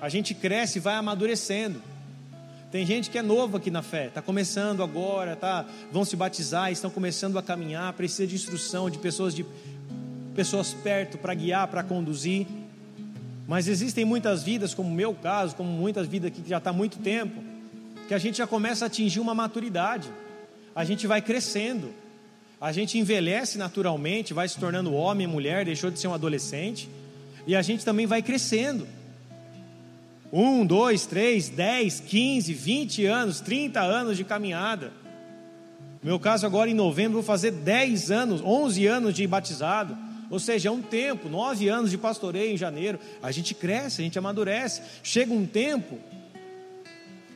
[0.00, 1.82] A gente cresce e vai amadurecendo.
[2.70, 6.70] Tem gente que é novo aqui na fé, está começando agora, tá, vão se batizar,
[6.70, 9.44] estão começando a caminhar, precisa de instrução, de pessoas de
[10.34, 12.46] pessoas perto para guiar, para conduzir.
[13.48, 16.68] Mas existem muitas vidas, como o meu caso, como muitas vidas aqui que já está
[16.68, 17.42] há muito tempo,
[18.06, 20.10] que a gente já começa a atingir uma maturidade.
[20.76, 21.94] A gente vai crescendo.
[22.60, 26.90] A gente envelhece naturalmente, vai se tornando homem mulher, deixou de ser um adolescente,
[27.46, 28.86] e a gente também vai crescendo.
[30.30, 34.92] Um, dois, três, dez, quinze, vinte anos, trinta anos de caminhada.
[36.02, 39.96] No meu caso, agora em novembro, vou fazer dez anos, onze anos de batizado.
[40.30, 42.98] Ou seja, é um tempo, nove anos de pastoreio em janeiro.
[43.22, 44.82] A gente cresce, a gente amadurece.
[45.02, 45.98] Chega um tempo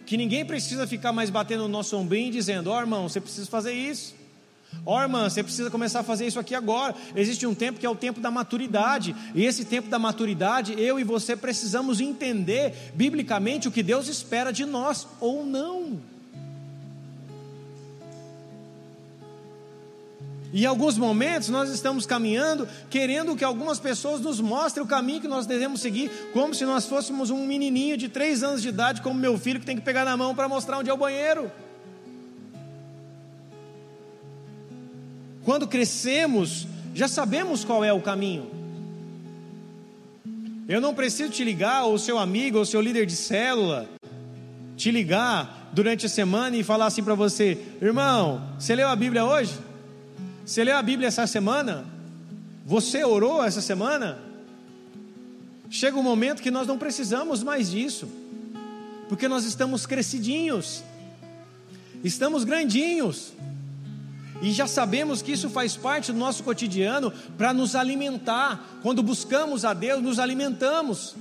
[0.05, 3.20] que ninguém precisa ficar mais batendo no nosso ombrinho e dizendo: Ó oh, irmão, você
[3.20, 4.14] precisa fazer isso.
[4.85, 6.94] Ó oh, irmã, você precisa começar a fazer isso aqui agora.
[7.14, 10.98] Existe um tempo que é o tempo da maturidade, e esse tempo da maturidade, eu
[10.98, 16.12] e você precisamos entender biblicamente o que Deus espera de nós ou não.
[20.53, 25.23] E em alguns momentos nós estamos caminhando, querendo que algumas pessoas nos mostrem o caminho
[25.23, 29.01] que nós devemos seguir, como se nós fôssemos um menininho de três anos de idade,
[29.01, 31.51] como meu filho, que tem que pegar na mão para mostrar onde é o banheiro.
[35.43, 38.51] Quando crescemos, já sabemos qual é o caminho.
[40.69, 43.88] Eu não preciso te ligar, ou seu amigo, ou seu líder de célula,
[44.77, 49.25] te ligar durante a semana e falar assim para você: irmão, você leu a Bíblia
[49.25, 49.72] hoje?
[50.44, 51.85] Você leu a Bíblia essa semana?
[52.66, 54.18] Você orou essa semana?
[55.70, 58.09] Chega um momento que nós não precisamos mais disso,
[59.09, 60.83] porque nós estamos crescidinhos,
[62.02, 63.33] estamos grandinhos,
[64.42, 68.81] e já sabemos que isso faz parte do nosso cotidiano para nos alimentar.
[68.83, 71.14] Quando buscamos a Deus, nos alimentamos.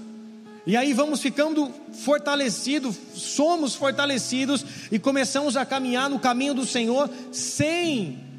[0.65, 1.71] E aí vamos ficando
[2.03, 8.30] fortalecidos, somos fortalecidos e começamos a caminhar no caminho do Senhor sem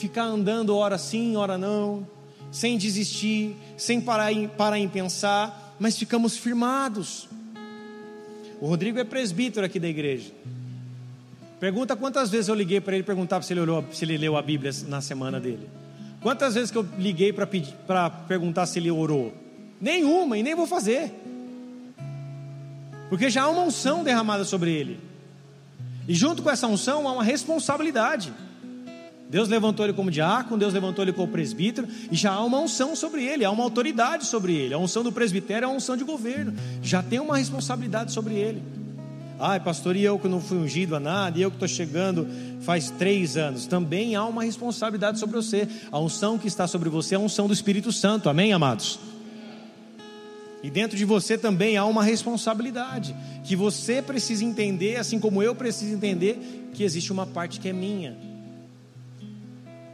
[0.00, 2.06] ficar andando hora sim, hora não,
[2.50, 7.28] sem desistir, sem parar em, parar em pensar, mas ficamos firmados.
[8.60, 10.32] O Rodrigo é presbítero aqui da igreja.
[11.60, 14.42] Pergunta quantas vezes eu liguei para ele perguntar se ele, olhou, se ele leu a
[14.42, 15.68] Bíblia na semana dele.
[16.22, 19.32] Quantas vezes que eu liguei para perguntar se ele orou?
[19.80, 21.12] Nenhuma, e nem vou fazer.
[23.08, 25.00] Porque já há uma unção derramada sobre ele.
[26.08, 28.32] E junto com essa unção há uma responsabilidade.
[29.30, 32.96] Deus levantou ele como diácono, Deus levantou ele como presbítero, e já há uma unção
[32.96, 34.74] sobre ele, há uma autoridade sobre ele.
[34.74, 38.60] A unção do presbitério é a unção de governo, já tem uma responsabilidade sobre ele.
[39.38, 42.26] Ai, pastor, e eu que não fui ungido a nada, e eu que estou chegando
[42.60, 43.66] faz três anos.
[43.66, 45.66] Também há uma responsabilidade sobre você.
[45.90, 48.98] A unção que está sobre você é a unção do Espírito Santo, amém, amados?
[50.62, 55.54] E dentro de você também há uma responsabilidade que você precisa entender, assim como eu
[55.54, 58.29] preciso entender, que existe uma parte que é minha.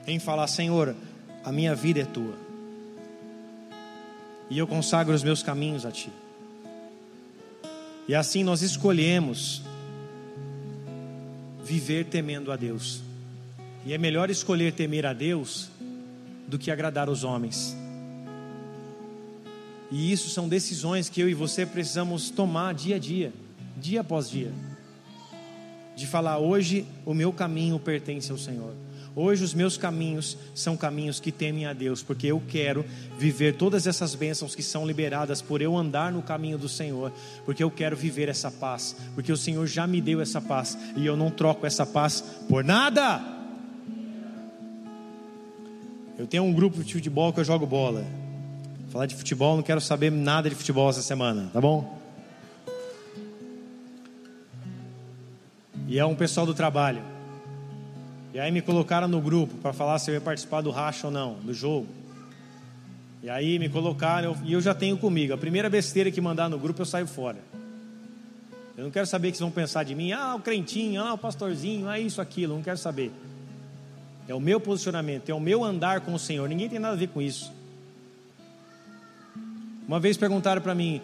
[0.07, 0.95] Em falar, Senhor,
[1.45, 2.35] a minha vida é tua.
[4.49, 6.11] E eu consagro os meus caminhos a ti.
[8.09, 9.62] E assim nós escolhemos
[11.64, 13.03] viver temendo a Deus.
[13.85, 15.69] E é melhor escolher temer a Deus
[16.47, 17.77] do que agradar os homens.
[19.90, 23.33] E isso são decisões que eu e você precisamos tomar dia a dia,
[23.77, 24.53] dia após dia.
[25.97, 28.73] De falar, hoje o meu caminho pertence ao Senhor.
[29.18, 32.85] Hoje os meus caminhos são caminhos que temem a Deus, porque eu quero
[33.18, 37.11] viver todas essas bênçãos que são liberadas por eu andar no caminho do Senhor,
[37.46, 41.07] porque eu quero viver essa paz, porque o Senhor já me deu essa paz e
[41.07, 43.22] eu não troco essa paz por nada.
[46.18, 48.05] Eu tenho um grupo de futebol que eu jogo bola.
[48.91, 51.99] Falar de futebol, não quero saber nada de futebol essa semana, tá bom?
[55.88, 57.16] E é um pessoal do trabalho.
[58.37, 61.11] E aí me colocaram no grupo para falar se eu ia participar do racha ou
[61.11, 61.87] não, do jogo.
[63.22, 65.32] E aí me colocaram, e eu já tenho comigo.
[65.32, 67.39] A primeira besteira que mandar no grupo eu saio fora.
[68.76, 70.12] Eu não quero saber o que vão pensar de mim.
[70.12, 72.57] Ah, o crentinho, ah, o pastorzinho, ah, isso, aquilo.
[72.57, 73.11] Não quero saber.
[74.28, 76.47] É o meu posicionamento, é o meu andar com o Senhor.
[76.47, 77.51] Ninguém tem nada a ver com isso.
[79.89, 81.01] Uma vez perguntaram para mim,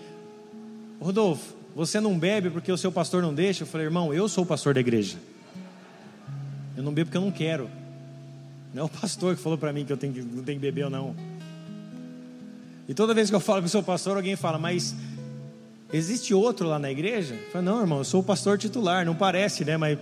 [1.00, 3.62] Rodolfo, você não bebe porque o seu pastor não deixa.
[3.62, 5.16] Eu falei, irmão, eu sou o pastor da igreja.
[6.76, 7.68] Eu não bebo porque eu não quero.
[8.72, 10.66] Não é o pastor que falou para mim que eu tenho que, não tenho que
[10.66, 11.14] beber ou não.
[12.88, 14.94] E toda vez que eu falo com o seu pastor, alguém fala, mas
[15.92, 17.34] existe outro lá na igreja?
[17.34, 19.04] Eu falo, não, irmão, eu sou o pastor titular.
[19.04, 19.76] Não parece, né?
[19.76, 19.98] Mas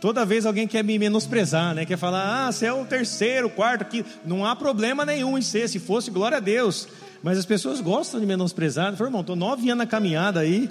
[0.00, 1.84] toda vez alguém quer me menosprezar, né?
[1.84, 4.04] Quer falar, ah, você é o terceiro, quarto aqui.
[4.24, 5.68] Não há problema nenhum em ser.
[5.68, 6.88] Se fosse, glória a Deus.
[7.22, 8.92] Mas as pessoas gostam de menosprezar.
[8.92, 10.70] Eu falo, irmão, estou nove anos na caminhada aí.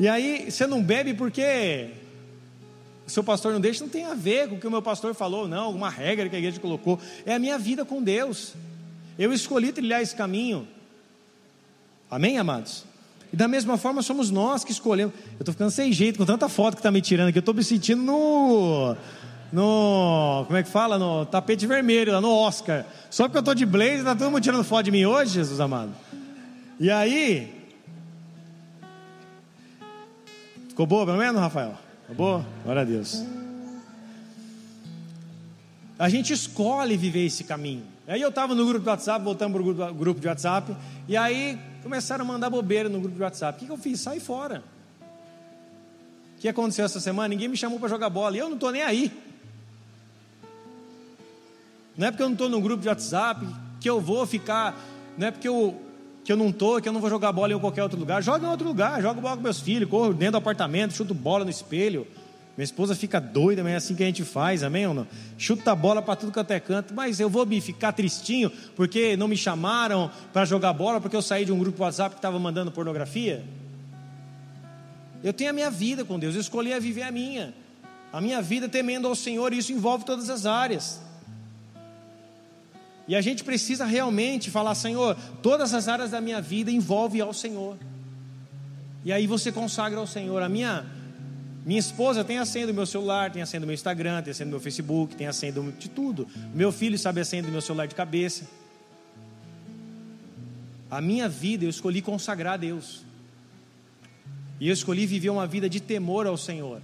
[0.00, 1.90] E aí, você não bebe porque
[3.10, 5.48] seu pastor não deixa, não tem a ver com o que o meu pastor falou,
[5.48, 6.98] não, alguma regra que a igreja colocou.
[7.24, 8.54] É a minha vida com Deus.
[9.18, 10.68] Eu escolhi trilhar esse caminho.
[12.10, 12.84] Amém, amados?
[13.32, 15.14] E da mesma forma somos nós que escolhemos.
[15.32, 17.38] Eu estou ficando sem jeito com tanta foto que está me tirando aqui.
[17.38, 18.96] Eu estou me sentindo no.
[19.52, 20.44] No.
[20.46, 20.98] Como é que fala?
[20.98, 22.86] No tapete vermelho, lá no Oscar.
[23.10, 25.60] Só porque eu estou de blazer, está todo mundo tirando foto de mim hoje, Jesus
[25.60, 25.92] amado.
[26.80, 27.54] E aí.
[30.68, 31.87] Ficou boa, pelo menos, Rafael?
[32.08, 32.42] Tá bom?
[32.64, 33.22] Glória a Deus.
[35.98, 37.84] A gente escolhe viver esse caminho.
[38.06, 40.74] Aí eu estava no grupo de WhatsApp, voltando para o grupo de WhatsApp,
[41.06, 43.56] e aí começaram a mandar bobeira no grupo de WhatsApp.
[43.56, 44.00] O que, que eu fiz?
[44.00, 44.64] Saí fora.
[46.38, 47.28] O que aconteceu essa semana?
[47.28, 49.12] Ninguém me chamou para jogar bola, e eu não estou nem aí.
[51.94, 53.46] Não é porque eu não estou no grupo de WhatsApp
[53.82, 54.82] que eu vou ficar,
[55.18, 55.78] não é porque eu
[56.24, 58.22] que eu não tô, que eu não vou jogar bola em qualquer outro lugar.
[58.22, 61.44] Joga em outro lugar, joga bola com meus filhos, corro dentro do apartamento, chuto bola
[61.44, 62.06] no espelho.
[62.58, 65.06] Minha esposa fica doida, mas é assim que a gente faz, amém ou não?
[65.38, 69.16] Chuta a bola para tudo quanto é canto, mas eu vou me ficar tristinho porque
[69.16, 72.36] não me chamaram para jogar bola, porque eu saí de um grupo WhatsApp que estava
[72.36, 73.44] mandando pornografia?
[75.22, 77.54] Eu tenho a minha vida com Deus, eu escolhi a viver a minha.
[78.12, 81.00] A minha vida temendo ao Senhor, e isso envolve todas as áreas.
[83.08, 87.32] E a gente precisa realmente falar, Senhor, todas as áreas da minha vida envolvem ao
[87.32, 87.78] Senhor.
[89.02, 90.42] E aí você consagra ao Senhor.
[90.42, 90.84] A minha
[91.64, 94.30] minha esposa tem a senha do meu celular, tem a senha do meu Instagram, tem
[94.30, 96.26] a senha do meu Facebook, tem a senha de tudo.
[96.54, 98.44] Meu filho sabe a senha do meu celular de cabeça.
[100.90, 103.04] A minha vida eu escolhi consagrar a Deus.
[104.60, 106.80] E eu escolhi viver uma vida de temor ao Senhor.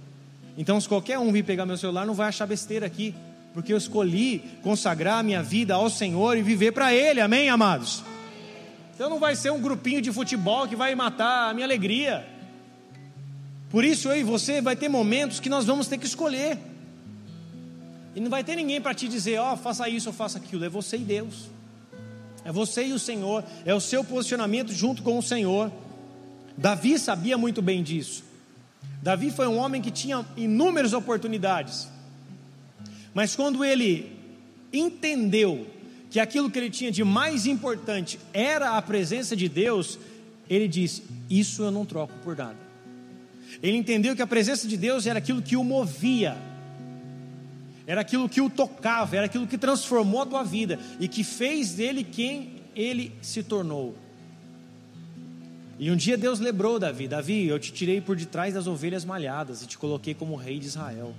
[0.57, 3.13] Então, se qualquer um vir pegar meu celular, não vai achar besteira aqui
[3.55, 8.03] porque eu escolhi consagrar a minha vida ao Senhor e viver para Ele, amém, amados?
[8.93, 12.27] Então não vai ser um grupinho de futebol que vai matar a minha alegria.
[13.69, 16.57] Por isso eu e você vai ter momentos que nós vamos ter que escolher.
[18.13, 20.65] E não vai ter ninguém para te dizer, ó, oh, faça isso ou faça aquilo.
[20.65, 21.49] É você e Deus.
[22.43, 23.41] É você e o Senhor.
[23.65, 25.71] É o seu posicionamento junto com o Senhor.
[26.57, 28.21] Davi sabia muito bem disso.
[29.01, 31.94] Davi foi um homem que tinha inúmeras oportunidades.
[33.15, 34.11] Mas quando ele
[34.73, 35.65] entendeu
[36.11, 39.97] que aquilo que ele tinha de mais importante era a presença de Deus,
[40.49, 42.57] ele disse: Isso eu não troco por nada.
[43.63, 46.35] Ele entendeu que a presença de Deus era aquilo que o movia,
[47.87, 51.73] era aquilo que o tocava, era aquilo que transformou a tua vida e que fez
[51.73, 53.95] dele quem ele se tornou.
[55.79, 59.61] E um dia Deus lembrou Davi: Davi, eu te tirei por detrás das ovelhas malhadas
[59.61, 61.15] e te coloquei como rei de Israel.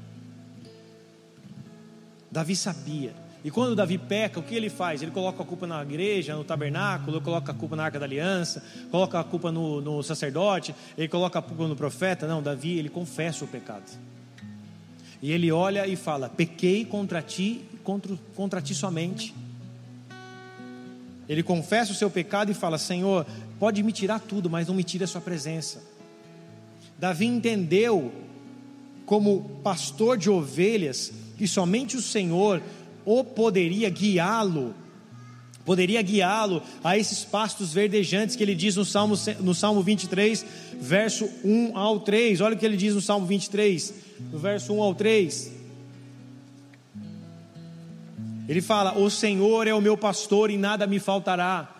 [2.37, 3.15] Davi sabia.
[3.43, 5.01] E quando Davi peca, o que ele faz?
[5.01, 8.63] Ele coloca a culpa na igreja, no tabernáculo, coloca a culpa na arca da aliança,
[8.91, 12.27] coloca a culpa no, no sacerdote, ele coloca a culpa no profeta.
[12.27, 13.85] Não, Davi, ele confessa o pecado.
[15.23, 19.35] E ele olha e fala: Pequei contra ti contra, contra ti somente.
[21.27, 23.25] Ele confessa o seu pecado e fala: Senhor,
[23.59, 25.83] pode me tirar tudo, mas não me tire a sua presença.
[26.99, 28.13] Davi entendeu,
[29.07, 32.63] como pastor de ovelhas, que somente o Senhor
[33.05, 34.75] o poderia guiá-lo,
[35.65, 40.45] poderia guiá-lo a esses pastos verdejantes que ele diz no Salmo, no Salmo 23,
[40.81, 42.41] verso 1 ao 3.
[42.41, 43.95] Olha o que ele diz no Salmo 23,
[44.33, 45.53] no verso 1 ao 3.
[48.49, 51.73] Ele fala: O Senhor é o meu pastor e nada me faltará.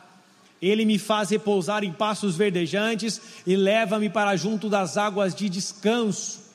[0.61, 6.46] Ele me faz repousar em pastos verdejantes e leva-me para junto das águas de descanso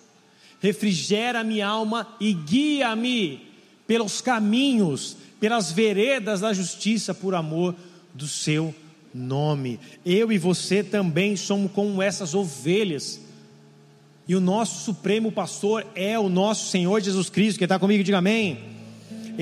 [0.62, 3.42] refrigera minha alma e guia-me
[3.88, 7.76] pelos caminhos, pelas veredas da justiça, por amor
[8.14, 8.74] do seu
[9.14, 9.80] nome.
[10.06, 13.20] Eu e você também somos como essas ovelhas.
[14.28, 17.58] E o nosso supremo pastor é o nosso Senhor Jesus Cristo.
[17.58, 18.71] Quem está comigo, diga amém.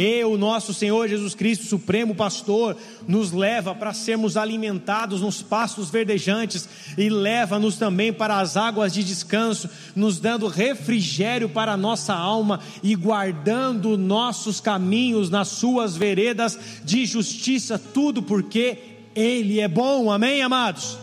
[0.02, 5.90] E o nosso Senhor Jesus Cristo, Supremo Pastor, nos leva para sermos alimentados nos pastos
[5.90, 12.14] verdejantes e leva-nos também para as águas de descanso, nos dando refrigério para a nossa
[12.14, 18.78] alma e guardando nossos caminhos nas suas veredas de justiça, tudo porque
[19.14, 20.98] Ele é bom, amém, amados?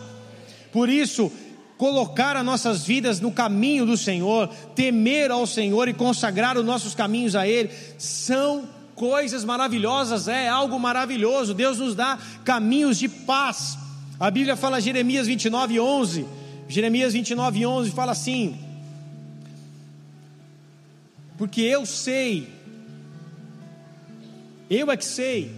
[0.71, 1.31] Por isso,
[1.77, 6.95] colocar as nossas vidas no caminho do Senhor, temer ao Senhor e consagrar os nossos
[6.95, 7.69] caminhos a Ele,
[7.99, 11.53] são coisas maravilhosas, é algo maravilhoso.
[11.53, 13.77] Deus nos dá caminhos de paz.
[14.19, 16.25] A Bíblia fala Jeremias 29, 11.
[16.67, 18.59] Jeremias 29, 11 fala assim:
[21.37, 22.49] Porque eu sei,
[24.69, 25.55] eu é que sei,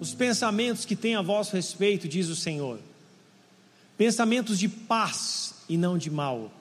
[0.00, 2.80] os pensamentos que tem a vosso respeito, diz o Senhor
[3.96, 6.52] pensamentos de paz e não de mal,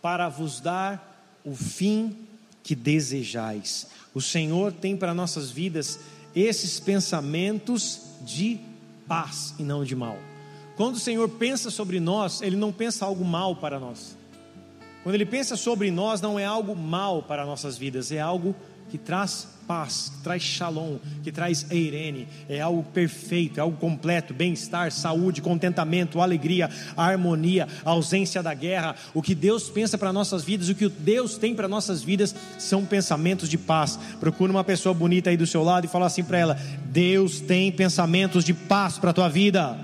[0.00, 2.16] para vos dar o fim
[2.62, 3.86] que desejais.
[4.16, 6.00] O Senhor tem para nossas vidas
[6.34, 8.58] esses pensamentos de
[9.06, 10.16] paz e não de mal.
[10.74, 14.16] Quando o Senhor pensa sobre nós, Ele não pensa algo mal para nós.
[15.02, 18.56] Quando Ele pensa sobre nós, não é algo mal para nossas vidas, é algo
[18.90, 24.32] que traz paz, que traz shalom, que traz eirene, é algo perfeito, é algo completo,
[24.32, 28.94] bem-estar, saúde, contentamento, alegria, harmonia, ausência da guerra.
[29.12, 32.84] O que Deus pensa para nossas vidas, o que Deus tem para nossas vidas são
[32.84, 33.98] pensamentos de paz.
[34.20, 37.72] Procura uma pessoa bonita aí do seu lado e fala assim para ela: Deus tem
[37.72, 39.76] pensamentos de paz para a tua vida.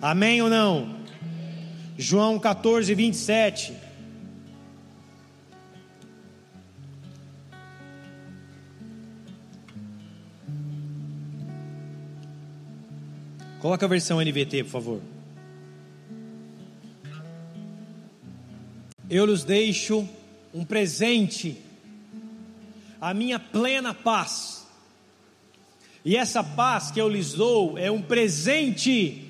[0.00, 0.96] Amém ou não?
[1.96, 3.81] João 14, 27.
[13.62, 15.00] Coloca a versão NVT, por favor.
[19.08, 20.04] Eu lhes deixo
[20.52, 21.56] um presente,
[23.00, 24.66] a minha plena paz.
[26.04, 29.28] E essa paz que eu lhes dou é um presente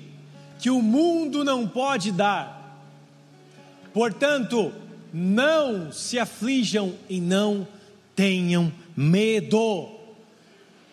[0.59, 2.81] que o mundo não pode dar.
[3.93, 4.73] Portanto,
[5.13, 7.67] não se aflijam e não
[8.15, 10.02] tenham medo.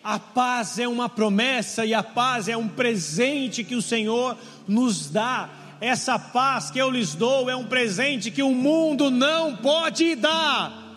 [0.03, 4.35] A paz é uma promessa e a paz é um presente que o Senhor
[4.67, 5.49] nos dá.
[5.79, 10.95] Essa paz que eu lhes dou é um presente que o mundo não pode dar.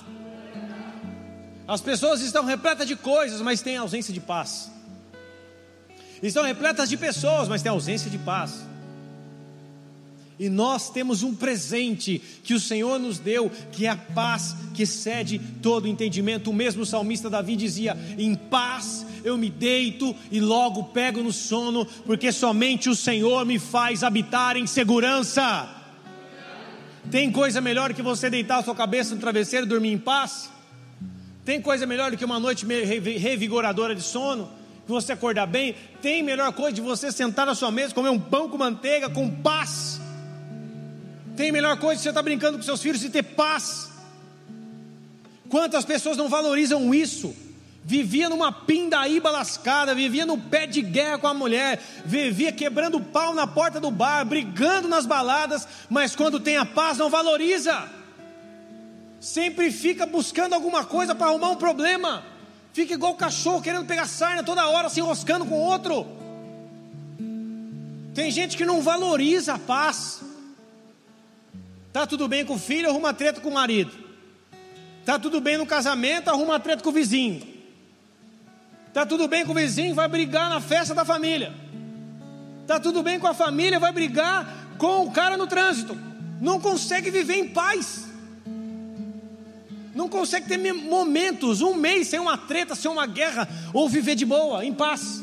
[1.66, 4.70] As pessoas estão repletas de coisas, mas têm ausência de paz.
[6.22, 8.64] Estão repletas de pessoas, mas têm ausência de paz.
[10.38, 14.82] E nós temos um presente que o Senhor nos deu, que é a paz que
[14.82, 16.50] excede todo entendimento.
[16.50, 21.86] O mesmo salmista Davi dizia: Em paz eu me deito e logo pego no sono,
[22.04, 25.68] porque somente o Senhor me faz habitar em segurança.
[27.10, 30.50] Tem coisa melhor que você deitar a sua cabeça no travesseiro e dormir em paz?
[31.44, 34.50] Tem coisa melhor do que uma noite revigoradora de sono?
[34.84, 35.76] Que você acordar bem?
[36.02, 39.30] Tem melhor coisa de você sentar na sua mesa, comer um pão com manteiga, com
[39.30, 40.00] paz?
[41.36, 43.90] Tem melhor coisa de você estar brincando com seus filhos e ter paz.
[45.48, 47.34] Quantas pessoas não valorizam isso?
[47.84, 53.34] Vivia numa pindaíba lascada, vivia no pé de guerra com a mulher, vivia quebrando pau
[53.34, 57.90] na porta do bar, brigando nas baladas, mas quando tem a paz não valoriza.
[59.20, 62.24] Sempre fica buscando alguma coisa para arrumar um problema.
[62.72, 66.06] Fica igual cachorro querendo pegar sarna toda hora, se enroscando com outro.
[68.14, 70.23] Tem gente que não valoriza a paz.
[71.94, 73.92] Tá tudo bem com o filho, arruma treta com o marido.
[75.04, 77.40] Tá tudo bem no casamento, arruma treta com o vizinho.
[78.92, 81.54] Tá tudo bem com o vizinho, vai brigar na festa da família.
[82.66, 85.96] Tá tudo bem com a família, vai brigar com o cara no trânsito.
[86.40, 88.06] Não consegue viver em paz.
[89.94, 94.26] Não consegue ter momentos, um mês sem uma treta, sem uma guerra, ou viver de
[94.26, 95.22] boa, em paz.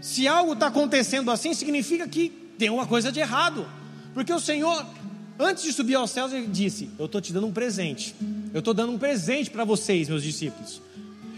[0.00, 3.79] Se algo está acontecendo assim, significa que tem uma coisa de errado.
[4.14, 4.84] Porque o Senhor,
[5.38, 8.14] antes de subir aos céus, ele disse: Eu estou te dando um presente.
[8.52, 10.82] Eu estou dando um presente para vocês, meus discípulos.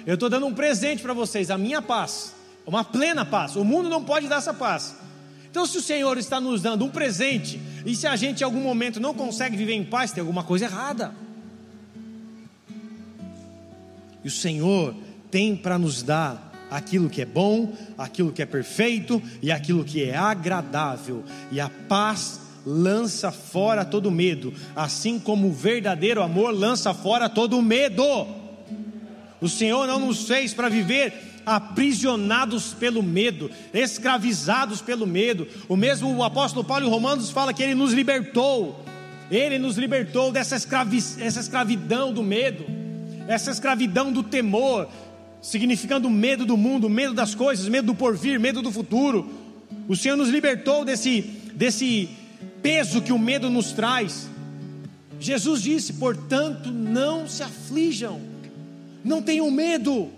[0.07, 2.35] Eu estou dando um presente para vocês, a minha paz,
[2.67, 3.55] uma plena paz.
[3.57, 4.97] O mundo não pode dar essa paz.
[5.51, 8.63] Então, se o Senhor está nos dando um presente, e se a gente em algum
[8.63, 11.15] momento não consegue viver em paz, tem alguma coisa errada.
[14.25, 14.95] E o Senhor
[15.31, 20.03] tem para nos dar aquilo que é bom, aquilo que é perfeito e aquilo que
[20.03, 21.23] é agradável.
[21.51, 27.61] E a paz lança fora todo medo, assim como o verdadeiro amor lança fora todo
[27.61, 28.05] medo.
[29.41, 31.13] O Senhor não nos fez para viver
[31.45, 35.47] aprisionados pelo medo, escravizados pelo medo.
[35.69, 38.85] O mesmo o apóstolo Paulo em Romanos fala que ele nos libertou.
[39.31, 42.65] Ele nos libertou dessa escravi essa escravidão do medo,
[43.27, 44.89] essa escravidão do temor,
[45.41, 49.29] significando medo do mundo, medo das coisas, medo do porvir, medo do futuro.
[49.89, 51.23] O Senhor nos libertou desse,
[51.55, 52.11] desse
[52.63, 54.29] peso que o medo nos traz.
[55.19, 58.21] Jesus disse: portanto, não se aflijam,
[59.05, 60.11] não tenham medo.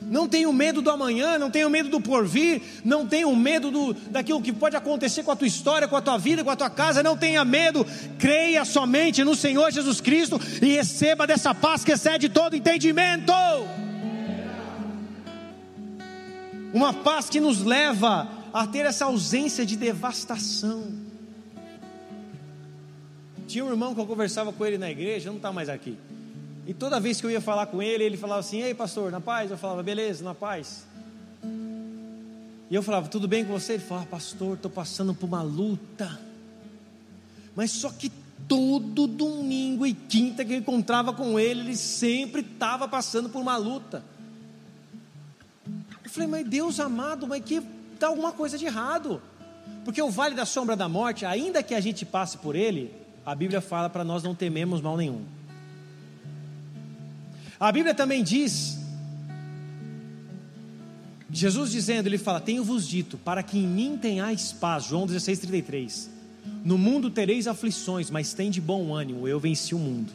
[0.00, 4.42] Não tenho medo do amanhã, não tenho medo do porvir, não tenho medo do, daquilo
[4.42, 7.02] que pode acontecer com a tua história, com a tua vida, com a tua casa.
[7.02, 7.86] Não tenha medo,
[8.18, 13.32] creia somente no Senhor Jesus Cristo e receba dessa paz que excede todo entendimento.
[16.74, 20.92] Uma paz que nos leva a ter essa ausência de devastação.
[23.46, 25.96] Tinha um irmão que eu conversava com ele na igreja, não está mais aqui.
[26.66, 29.20] E toda vez que eu ia falar com ele, ele falava assim: Ei, pastor, na
[29.20, 29.50] paz?
[29.50, 30.86] Eu falava: Beleza, na paz.
[32.70, 33.74] E eu falava: Tudo bem com você?
[33.74, 36.20] Ele falava: Pastor, estou passando por uma luta.
[37.56, 38.12] Mas só que
[38.46, 43.56] todo domingo e quinta que eu encontrava com ele, ele sempre estava passando por uma
[43.56, 44.04] luta.
[46.04, 47.60] Eu falei: Mas Deus amado, mas que
[48.02, 49.22] está alguma coisa de errado.
[49.84, 52.92] Porque o vale da sombra da morte, ainda que a gente passe por ele,
[53.24, 55.24] a Bíblia fala para nós não tememos mal nenhum.
[57.58, 58.78] A Bíblia também diz,
[61.30, 64.84] Jesus dizendo, ele fala: Tenho-vos dito, para que em mim tenhais paz.
[64.84, 66.10] João 16, 33.
[66.64, 70.12] No mundo tereis aflições, mas tem de bom ânimo, eu venci o mundo.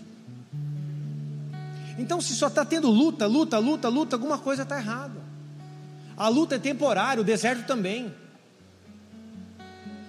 [1.97, 5.26] Então, se só está tendo luta, luta, luta, luta, alguma coisa está errada.
[6.17, 8.11] A luta é temporária, o deserto também.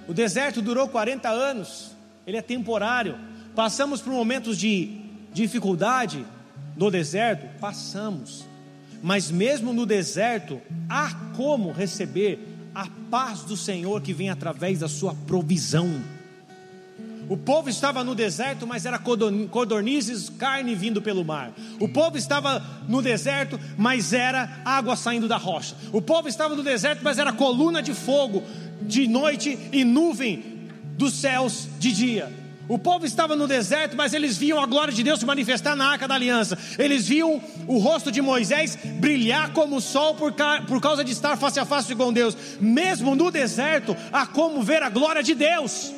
[0.09, 1.95] O deserto durou 40 anos,
[2.27, 3.19] ele é temporário.
[3.55, 5.03] Passamos por momentos de
[5.35, 6.25] dificuldade,
[6.77, 7.47] no deserto?
[7.61, 8.47] Passamos.
[9.03, 12.41] Mas mesmo no deserto, há como receber
[12.75, 15.89] a paz do Senhor que vem através da sua provisão.
[17.29, 21.53] O povo estava no deserto, mas era codornizes, carne vindo pelo mar.
[21.79, 25.77] O povo estava no deserto, mas era água saindo da rocha.
[25.93, 28.43] O povo estava no deserto, mas era coluna de fogo
[28.81, 30.59] de noite e nuvem
[30.97, 32.33] dos céus de dia.
[32.69, 35.87] O povo estava no deserto, mas eles viam a glória de Deus se manifestar na
[35.87, 36.59] arca da aliança.
[36.79, 40.35] Eles viam o rosto de Moisés brilhar como o sol por,
[40.67, 42.37] por causa de estar face a face com Deus.
[42.61, 45.93] Mesmo no deserto, há como ver a glória de Deus.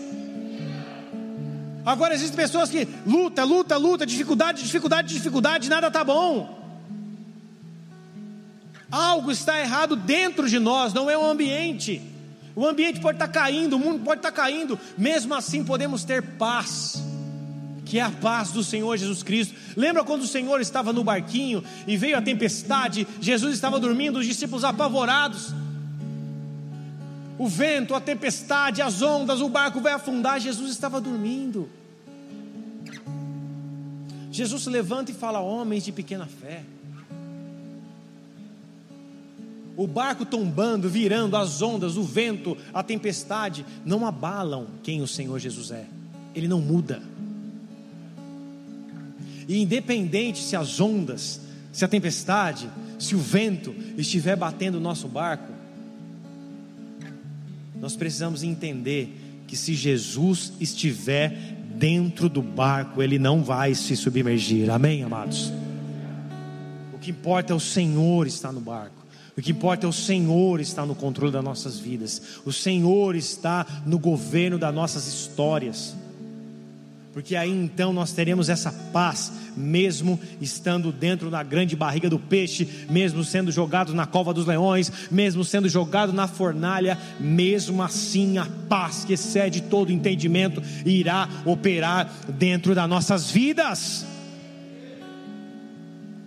[1.84, 6.58] Agora existem pessoas que luta, luta, luta, dificuldade, dificuldade, dificuldade, nada está bom.
[8.90, 12.02] Algo está errado dentro de nós, não é o ambiente.
[12.56, 17.02] O ambiente pode estar caindo, o mundo pode estar caindo, mesmo assim podemos ter paz,
[17.86, 19.54] que é a paz do Senhor Jesus Cristo.
[19.76, 24.26] Lembra quando o Senhor estava no barquinho e veio a tempestade, Jesus estava dormindo, os
[24.26, 25.54] discípulos apavorados.
[27.40, 31.70] O vento, a tempestade, as ondas, o barco vai afundar, Jesus estava dormindo.
[34.30, 36.62] Jesus se levanta e fala: Homens de pequena fé.
[39.74, 45.38] o barco tombando, virando, as ondas, o vento, a tempestade, não abalam quem o Senhor
[45.38, 45.86] Jesus é,
[46.34, 47.02] ele não muda.
[49.48, 51.40] E independente se as ondas,
[51.72, 52.68] se a tempestade,
[52.98, 55.59] se o vento estiver batendo o nosso barco,
[57.80, 61.30] nós precisamos entender que se Jesus estiver
[61.74, 64.70] dentro do barco, ele não vai se submergir.
[64.70, 65.50] Amém, amados?
[66.92, 69.00] O que importa é o Senhor estar no barco.
[69.36, 72.20] O que importa é o Senhor estar no controle das nossas vidas.
[72.44, 75.96] O Senhor está no governo das nossas histórias.
[77.12, 82.86] Porque aí então nós teremos essa paz, mesmo estando dentro da grande barriga do peixe,
[82.88, 88.46] mesmo sendo jogado na cova dos leões, mesmo sendo jogado na fornalha, mesmo assim a
[88.68, 94.06] paz que excede todo entendimento irá operar dentro das nossas vidas.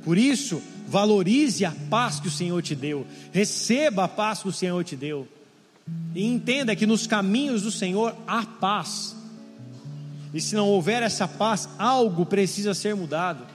[0.04, 0.62] Por isso,
[0.94, 3.08] Valorize a paz que o Senhor te deu.
[3.32, 5.28] Receba a paz que o Senhor te deu.
[6.14, 9.16] E entenda que nos caminhos do Senhor há paz.
[10.34, 13.46] E se não houver essa paz, algo precisa ser mudado.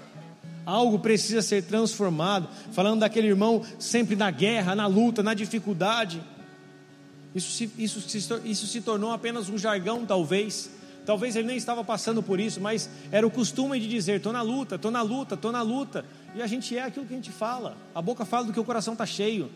[0.65, 2.49] Algo precisa ser transformado.
[2.73, 6.23] Falando daquele irmão sempre na guerra, na luta, na dificuldade.
[7.35, 10.71] Isso se, isso, se, isso se tornou apenas um jargão, talvez.
[11.05, 14.43] Talvez ele nem estava passando por isso, mas era o costume de dizer: estou na
[14.43, 16.05] luta, estou na luta, estou na luta.
[16.35, 17.77] E a gente é aquilo que a gente fala.
[17.95, 19.51] A boca fala do que o coração está cheio.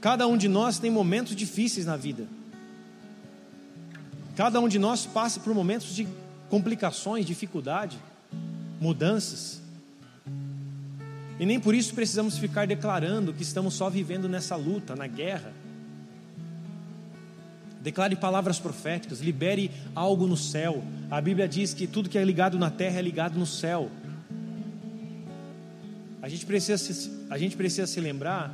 [0.00, 2.26] Cada um de nós tem momentos difíceis na vida.
[4.36, 6.08] Cada um de nós passa por momentos de
[6.48, 7.96] complicações, dificuldade,
[8.80, 9.62] mudanças.
[11.38, 15.52] E nem por isso precisamos ficar declarando que estamos só vivendo nessa luta, na guerra.
[17.80, 20.82] Declare palavras proféticas, libere algo no céu.
[21.10, 23.90] A Bíblia diz que tudo que é ligado na terra é ligado no céu.
[26.22, 28.52] A gente precisa se, a gente precisa se lembrar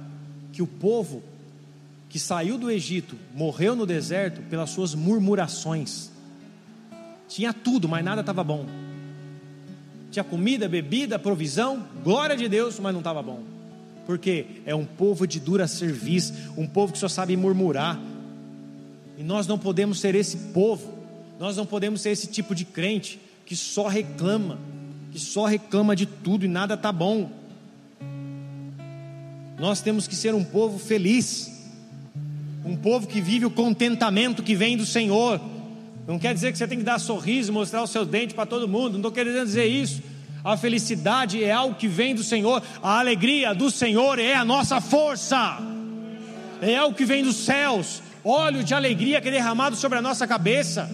[0.53, 1.22] que o povo
[2.11, 6.11] que saiu do Egito morreu no deserto pelas suas murmurações.
[7.29, 8.67] Tinha tudo, mas nada estava bom.
[10.11, 13.45] tinha comida, bebida, provisão, glória de Deus, mas não estava bom.
[14.07, 17.97] Porque é um povo de dura serviço, um povo que só sabe murmurar.
[19.17, 20.93] E nós não podemos ser esse povo,
[21.39, 24.59] nós não podemos ser esse tipo de crente que só reclama,
[25.13, 27.31] que só reclama de tudo e nada está bom.
[29.61, 31.60] Nós temos que ser um povo feliz,
[32.65, 35.41] um povo que vive o contentamento que vem do Senhor.
[36.07, 38.69] Não quer dizer que você tem que dar sorriso, mostrar o seu dente para todo
[38.69, 40.03] mundo, não estou querendo dizer isso.
[40.43, 44.81] A felicidade é algo que vem do Senhor, a alegria do Senhor é a nossa
[44.81, 45.59] força,
[46.63, 50.27] é algo que vem dos céus, óleo de alegria que é derramado sobre a nossa
[50.27, 50.91] cabeça.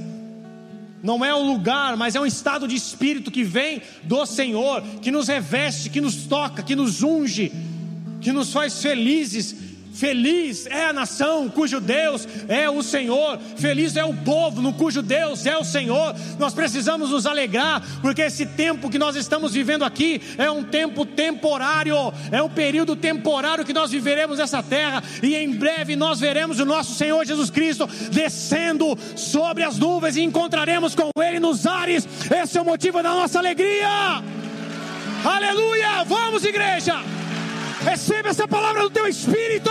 [1.02, 5.12] Não é um lugar, mas é um estado de espírito que vem do Senhor, que
[5.12, 7.52] nos reveste, que nos toca, que nos unge,
[8.20, 9.54] que nos faz felizes,
[9.96, 15.00] Feliz é a nação cujo Deus é o Senhor, feliz é o povo no cujo
[15.00, 16.14] Deus é o Senhor.
[16.38, 21.06] Nós precisamos nos alegrar, porque esse tempo que nós estamos vivendo aqui é um tempo
[21.06, 21.96] temporário,
[22.30, 26.66] é um período temporário que nós viveremos nessa terra, e em breve nós veremos o
[26.66, 32.06] nosso Senhor Jesus Cristo descendo sobre as nuvens e encontraremos com Ele nos ares.
[32.30, 33.88] Esse é o motivo da nossa alegria.
[35.24, 36.04] Aleluia!
[36.04, 37.00] Vamos, igreja!
[37.88, 39.70] Receba essa palavra do teu espírito.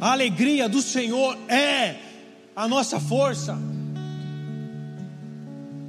[0.00, 1.96] A alegria do Senhor é
[2.54, 3.58] a nossa força.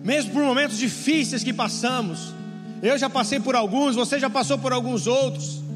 [0.03, 2.33] Mesmo por momentos difíceis que passamos,
[2.81, 5.68] eu já passei por alguns, você já passou por alguns outros.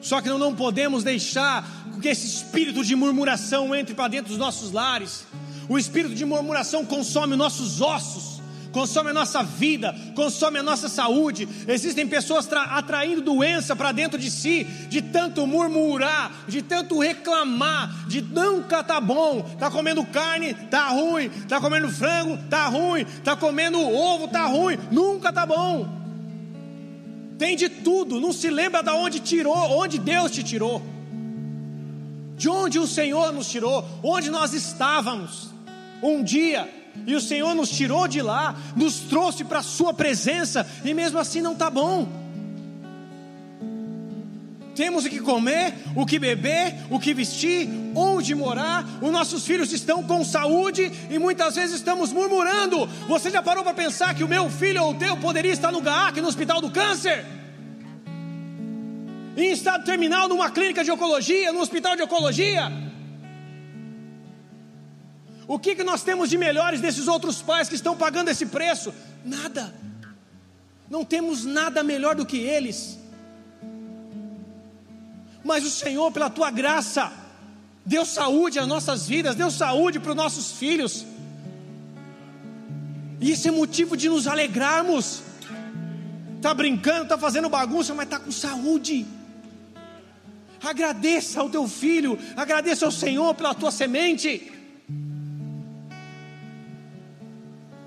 [0.00, 1.64] Só que não, não podemos deixar
[2.00, 5.24] que esse espírito de murmuração entre para dentro dos nossos lares.
[5.68, 8.40] O espírito de murmuração consome nossos ossos,
[8.72, 11.48] consome a nossa vida, consome a nossa saúde.
[11.68, 18.22] Existem pessoas atraindo doença para dentro de si, de tanto murmurar, de tanto reclamar, de
[18.22, 23.80] nunca tá bom, tá comendo carne, tá ruim, tá comendo frango, tá ruim, tá comendo
[23.80, 25.99] ovo, tá ruim, nunca tá bom.
[27.40, 30.80] Tem de tudo, não se lembra de onde tirou, onde Deus te tirou
[32.40, 35.50] de onde o Senhor nos tirou, onde nós estávamos
[36.02, 36.66] um dia,
[37.06, 41.18] e o Senhor nos tirou de lá, nos trouxe para a Sua presença, e mesmo
[41.18, 42.08] assim não está bom.
[44.74, 48.84] Temos o que comer, o que beber, o que vestir, onde morar.
[49.02, 52.86] Os nossos filhos estão com saúde e muitas vezes estamos murmurando.
[53.08, 55.80] Você já parou para pensar que o meu filho ou o teu poderia estar no
[55.80, 57.24] GAAC, no hospital do câncer?
[59.36, 62.70] em estado terminal numa clínica de oncologia, num hospital de oncologia.
[65.46, 68.94] O que, que nós temos de melhores desses outros pais que estão pagando esse preço?
[69.24, 69.74] Nada.
[70.88, 72.99] Não temos nada melhor do que eles.
[75.44, 77.12] Mas o Senhor, pela tua graça,
[77.84, 81.04] deu saúde às nossas vidas, deu saúde para os nossos filhos.
[83.20, 85.22] E isso é motivo de nos alegrarmos.
[86.36, 89.06] Está brincando, está fazendo bagunça, mas está com saúde.
[90.62, 94.52] Agradeça ao teu filho, agradeça ao Senhor pela tua semente.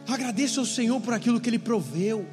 [0.07, 2.27] Agradeça ao Senhor por aquilo que Ele proveu.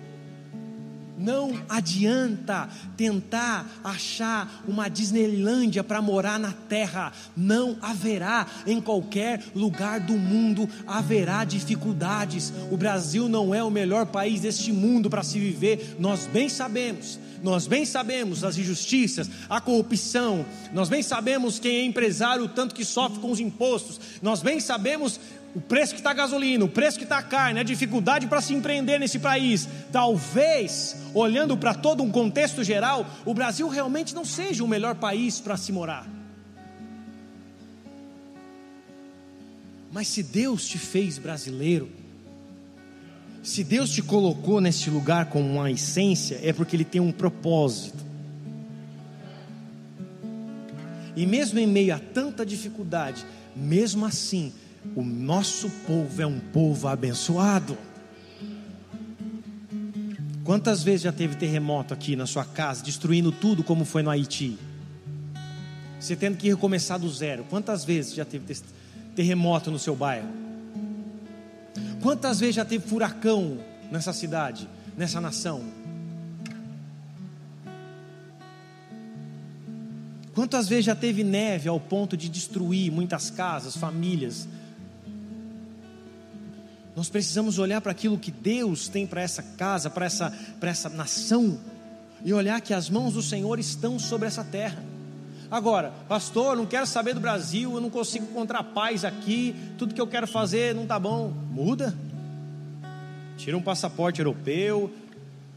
[1.20, 2.66] Não adianta
[2.96, 7.12] tentar achar uma Disneylândia para morar na terra.
[7.36, 12.50] Não haverá em qualquer lugar do mundo haverá dificuldades.
[12.70, 15.96] O Brasil não é o melhor país deste mundo para se viver.
[15.98, 17.18] Nós bem sabemos.
[17.42, 20.44] Nós bem sabemos as injustiças, a corrupção.
[20.72, 24.00] Nós bem sabemos quem é empresário, o tanto que sofre com os impostos.
[24.22, 25.18] Nós bem sabemos
[25.54, 28.40] o preço que está a gasolina, o preço que está a carne, a dificuldade para
[28.40, 34.24] se empreender nesse país, talvez, olhando para todo um contexto geral, o Brasil realmente não
[34.24, 36.08] seja o melhor país para se morar.
[39.92, 41.90] Mas se Deus te fez brasileiro,
[43.42, 48.04] se Deus te colocou neste lugar com uma essência, é porque Ele tem um propósito.
[51.16, 53.26] E mesmo em meio a tanta dificuldade,
[53.56, 54.52] mesmo assim,
[54.94, 57.76] o nosso povo é um povo abençoado.
[60.44, 64.58] Quantas vezes já teve terremoto aqui na sua casa, destruindo tudo como foi no Haiti?
[66.00, 67.44] Você tendo que recomeçar do zero.
[67.44, 68.56] Quantas vezes já teve
[69.14, 70.28] terremoto no seu bairro?
[72.02, 73.58] Quantas vezes já teve furacão
[73.92, 74.66] nessa cidade,
[74.96, 75.62] nessa nação?
[80.34, 84.48] Quantas vezes já teve neve ao ponto de destruir muitas casas, famílias,
[86.94, 90.88] nós precisamos olhar para aquilo que Deus tem para essa casa, para essa, para essa
[90.88, 91.58] nação,
[92.24, 94.82] e olhar que as mãos do Senhor estão sobre essa terra.
[95.50, 100.00] Agora, pastor, não quero saber do Brasil, eu não consigo encontrar paz aqui, tudo que
[100.00, 101.32] eu quero fazer não está bom.
[101.50, 101.94] Muda.
[103.36, 104.92] Tira um passaporte europeu,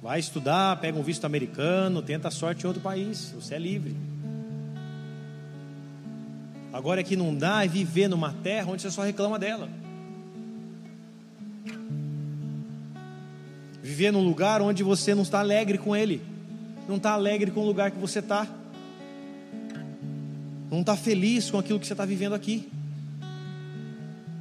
[0.02, 3.96] vai estudar, pega um visto americano, tenta a sorte em outro país, você é livre.
[6.72, 9.70] Agora é que não dá é viver numa terra onde você só reclama dela.
[13.84, 16.22] Viver num lugar onde você não está alegre com ele,
[16.88, 18.48] não está alegre com o lugar que você está,
[20.72, 22.70] não está feliz com aquilo que você está vivendo aqui.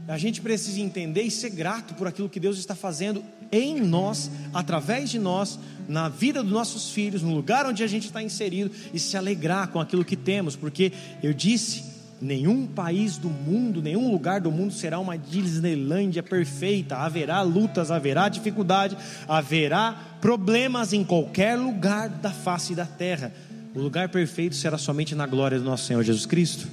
[0.07, 4.31] A gente precisa entender e ser grato por aquilo que Deus está fazendo em nós,
[4.55, 8.71] através de nós, na vida dos nossos filhos, no lugar onde a gente está inserido
[8.95, 11.92] e se alegrar com aquilo que temos, porque eu disse
[12.23, 16.99] Nenhum país do mundo, nenhum lugar do mundo será uma Disneylândia perfeita.
[16.99, 18.97] Haverá lutas, haverá dificuldade,
[19.27, 23.33] haverá problemas em qualquer lugar da face da terra.
[23.75, 26.69] O lugar perfeito será somente na glória do nosso Senhor Jesus Cristo.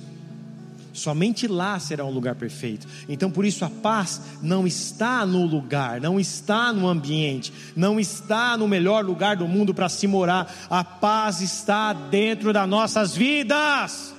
[0.94, 2.86] Somente lá será um lugar perfeito.
[3.08, 8.56] Então, por isso, a paz não está no lugar, não está no ambiente, não está
[8.56, 10.54] no melhor lugar do mundo para se morar.
[10.70, 14.19] A paz está dentro das nossas vidas.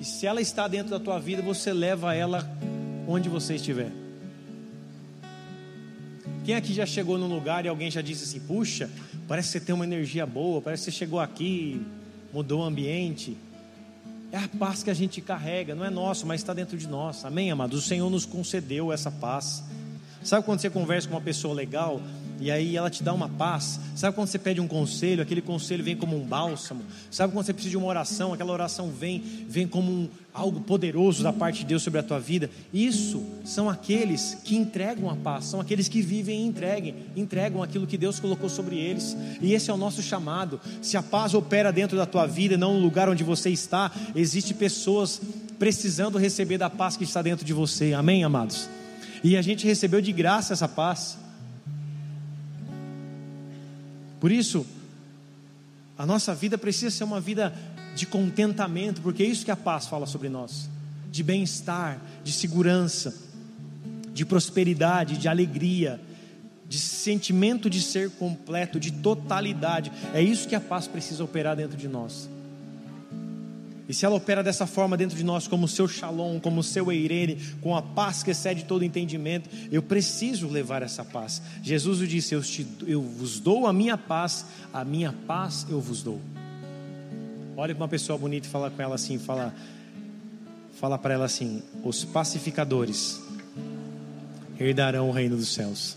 [0.00, 2.50] E se ela está dentro da tua vida, você leva ela
[3.06, 3.92] onde você estiver.
[6.42, 8.88] Quem aqui já chegou num lugar e alguém já disse assim: puxa,
[9.28, 11.82] parece que você tem uma energia boa, parece que você chegou aqui,
[12.32, 13.36] mudou o ambiente.
[14.32, 17.24] É a paz que a gente carrega, não é nosso, mas está dentro de nós.
[17.24, 17.84] Amém, amados?
[17.84, 19.62] O Senhor nos concedeu essa paz.
[20.22, 22.00] Sabe quando você conversa com uma pessoa legal
[22.40, 23.78] e aí ela te dá uma paz.
[23.94, 26.82] Sabe quando você pede um conselho, aquele conselho vem como um bálsamo.
[27.10, 31.22] Sabe quando você precisa de uma oração, aquela oração vem, vem como um, algo poderoso
[31.22, 32.50] da parte de Deus sobre a tua vida.
[32.72, 37.86] Isso são aqueles que entregam a paz, são aqueles que vivem e entreguem, entregam aquilo
[37.86, 39.16] que Deus colocou sobre eles.
[39.40, 40.60] E esse é o nosso chamado.
[40.80, 44.54] Se a paz opera dentro da tua vida, não no lugar onde você está, existe
[44.54, 45.20] pessoas
[45.58, 47.92] precisando receber da paz que está dentro de você.
[47.92, 48.68] Amém, amados.
[49.22, 51.18] E a gente recebeu de graça essa paz.
[54.20, 54.66] Por isso,
[55.98, 57.52] a nossa vida precisa ser uma vida
[57.96, 60.68] de contentamento, porque é isso que a paz fala sobre nós:
[61.10, 63.14] de bem-estar, de segurança,
[64.12, 66.00] de prosperidade, de alegria,
[66.68, 69.90] de sentimento de ser completo, de totalidade.
[70.14, 72.28] É isso que a paz precisa operar dentro de nós.
[73.90, 76.62] E se ela opera dessa forma dentro de nós, como o seu shalom, como o
[76.62, 81.42] seu eirene, com a paz que excede todo entendimento, eu preciso levar essa paz.
[81.60, 86.04] Jesus disse: eu, te, eu vos dou a minha paz, a minha paz eu vos
[86.04, 86.20] dou.
[87.56, 89.52] Olha para uma pessoa bonita e fala com ela assim: fala,
[90.78, 93.20] fala para ela assim: os pacificadores
[94.60, 95.96] herdarão o reino dos céus.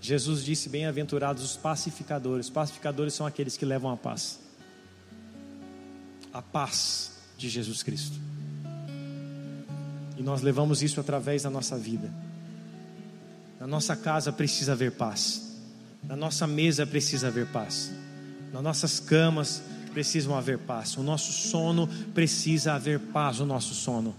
[0.00, 2.48] Jesus disse: Bem-aventurados os pacificadores.
[2.48, 4.45] Pacificadores são aqueles que levam a paz
[6.36, 8.18] a paz de Jesus Cristo.
[10.18, 12.12] E nós levamos isso através da nossa vida.
[13.58, 15.56] Na nossa casa precisa haver paz.
[16.04, 17.90] Na nossa mesa precisa haver paz.
[18.52, 19.62] Nas nossas camas
[19.94, 20.96] precisam haver paz.
[20.98, 24.14] O nosso sono precisa haver paz, o nosso sono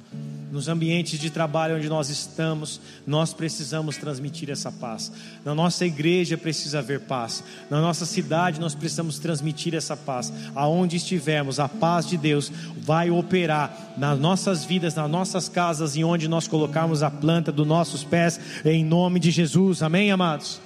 [0.51, 5.11] nos ambientes de trabalho onde nós estamos, nós precisamos transmitir essa paz.
[5.43, 7.43] Na nossa igreja precisa haver paz.
[7.69, 10.31] Na nossa cidade nós precisamos transmitir essa paz.
[10.55, 16.03] Aonde estivermos, a paz de Deus vai operar nas nossas vidas, nas nossas casas e
[16.03, 19.81] onde nós colocarmos a planta dos nossos pés, em nome de Jesus.
[19.81, 20.61] Amém, amados?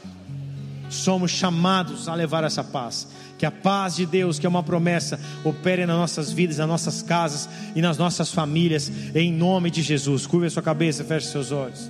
[0.89, 3.07] Somos chamados a levar essa paz.
[3.41, 7.01] Que a paz de Deus, que é uma promessa, opere nas nossas vidas, nas nossas
[7.01, 10.27] casas e nas nossas famílias, em nome de Jesus.
[10.27, 11.89] Curva a sua cabeça, feche seus olhos.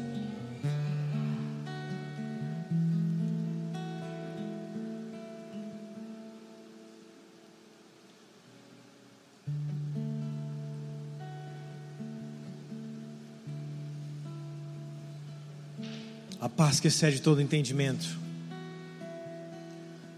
[16.40, 18.08] A paz que excede todo entendimento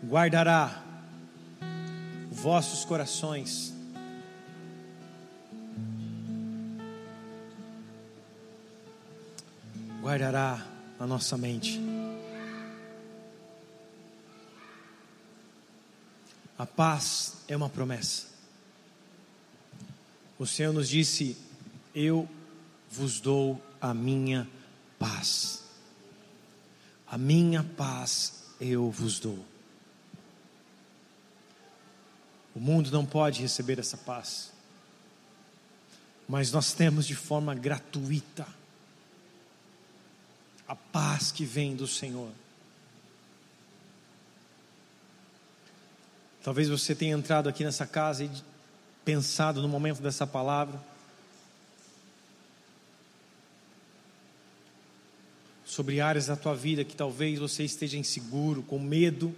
[0.08, 0.93] guardará
[2.34, 3.74] vossos corações.
[10.02, 10.66] Guardará
[11.00, 11.80] a nossa mente.
[16.58, 18.28] A paz é uma promessa.
[20.38, 21.38] O Senhor nos disse:
[21.96, 22.28] Eu
[22.90, 24.50] vos dou a minha
[25.00, 25.64] paz.
[27.08, 29.53] A minha paz eu vos dou.
[32.56, 34.52] O mundo não pode receber essa paz.
[36.28, 38.48] Mas nós temos de forma gratuita
[40.68, 42.32] a paz que vem do Senhor.
[46.44, 48.32] Talvez você tenha entrado aqui nessa casa e
[49.06, 50.80] pensado no momento dessa palavra.
[55.66, 59.36] Sobre áreas da tua vida que talvez você esteja inseguro, com medo,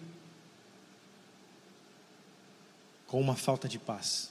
[3.16, 4.30] com uma falta de paz.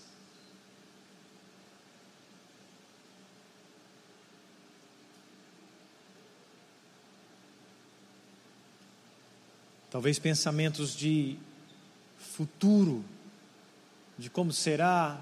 [9.91, 11.39] Talvez pensamentos de
[12.19, 13.03] futuro,
[14.19, 15.19] de como será,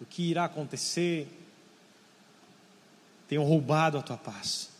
[0.00, 1.28] o que irá acontecer,
[3.28, 4.70] tenham roubado a tua paz.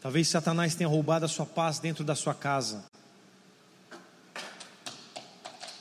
[0.00, 2.84] Talvez Satanás tenha roubado a sua paz dentro da sua casa,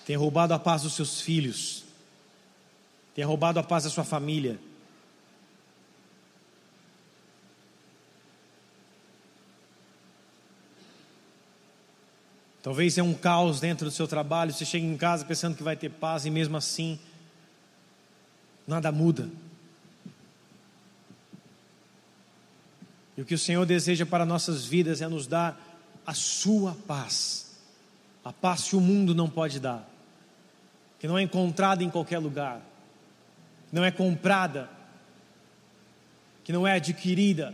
[0.07, 1.83] tenha roubado a paz dos seus filhos,
[3.13, 4.57] tenha roubado a paz da sua família.
[12.63, 15.75] Talvez é um caos dentro do seu trabalho, você chega em casa pensando que vai
[15.75, 16.97] ter paz e mesmo assim
[18.65, 19.29] nada muda.
[23.17, 25.59] E o que o Senhor deseja para nossas vidas é nos dar
[26.05, 27.57] a sua paz.
[28.23, 29.96] A paz que o mundo não pode dar.
[30.99, 32.61] Que não é encontrada em qualquer lugar.
[33.69, 34.69] Que não é comprada.
[36.43, 37.53] Que não é adquirida.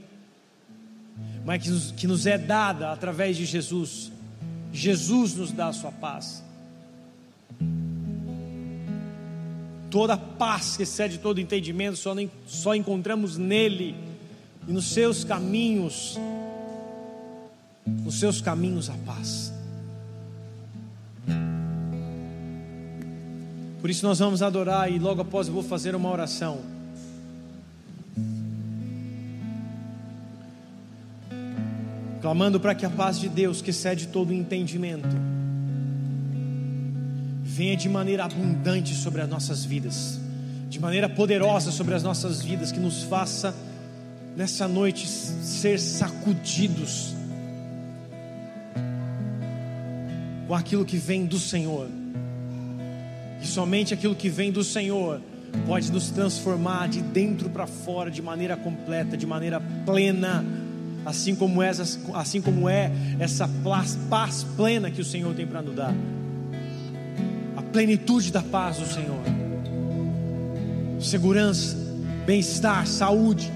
[1.45, 4.11] Mas que nos, que nos é dada através de Jesus
[4.73, 6.43] Jesus nos dá a sua paz.
[9.91, 12.15] Toda paz que excede todo entendimento só,
[12.47, 13.95] só encontramos nele
[14.67, 16.17] e nos seus caminhos.
[17.85, 19.53] Nos seus caminhos a paz.
[23.83, 26.61] Por isso nós vamos adorar e logo após eu vou fazer uma oração.
[32.21, 35.09] clamando para que a paz de Deus, que excede todo entendimento,
[37.43, 40.17] venha de maneira abundante sobre as nossas vidas,
[40.69, 43.53] de maneira poderosa sobre as nossas vidas, que nos faça
[44.37, 47.13] nessa noite ser sacudidos
[50.47, 51.89] com aquilo que vem do Senhor.
[53.53, 55.21] Somente aquilo que vem do Senhor
[55.67, 60.43] pode nos transformar de dentro para fora de maneira completa, de maneira plena
[61.05, 63.47] assim como, essa, assim como é essa
[64.09, 65.93] paz plena que o Senhor tem para nos dar.
[67.55, 69.21] A plenitude da paz do Senhor.
[70.99, 71.77] Segurança,
[72.25, 73.51] bem-estar, saúde,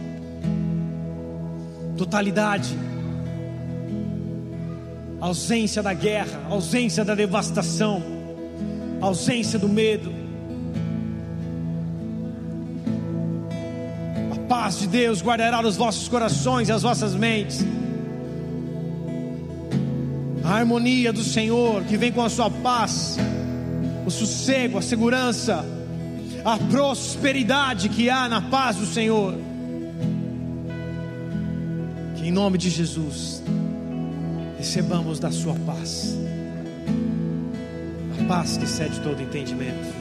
[1.98, 2.78] totalidade,
[5.20, 8.17] ausência da guerra, ausência da devastação,
[9.02, 10.28] ausência do medo
[14.48, 17.66] paz de Deus guardará os vossos corações e as vossas mentes.
[20.44, 23.18] A harmonia do Senhor que vem com a sua paz,
[24.06, 25.66] o sossego, a segurança,
[26.44, 29.36] a prosperidade que há na paz do Senhor.
[32.16, 33.44] Que em nome de Jesus
[34.58, 36.37] recebamos da sua paz, a
[38.28, 39.97] paz que excede todo entendimento.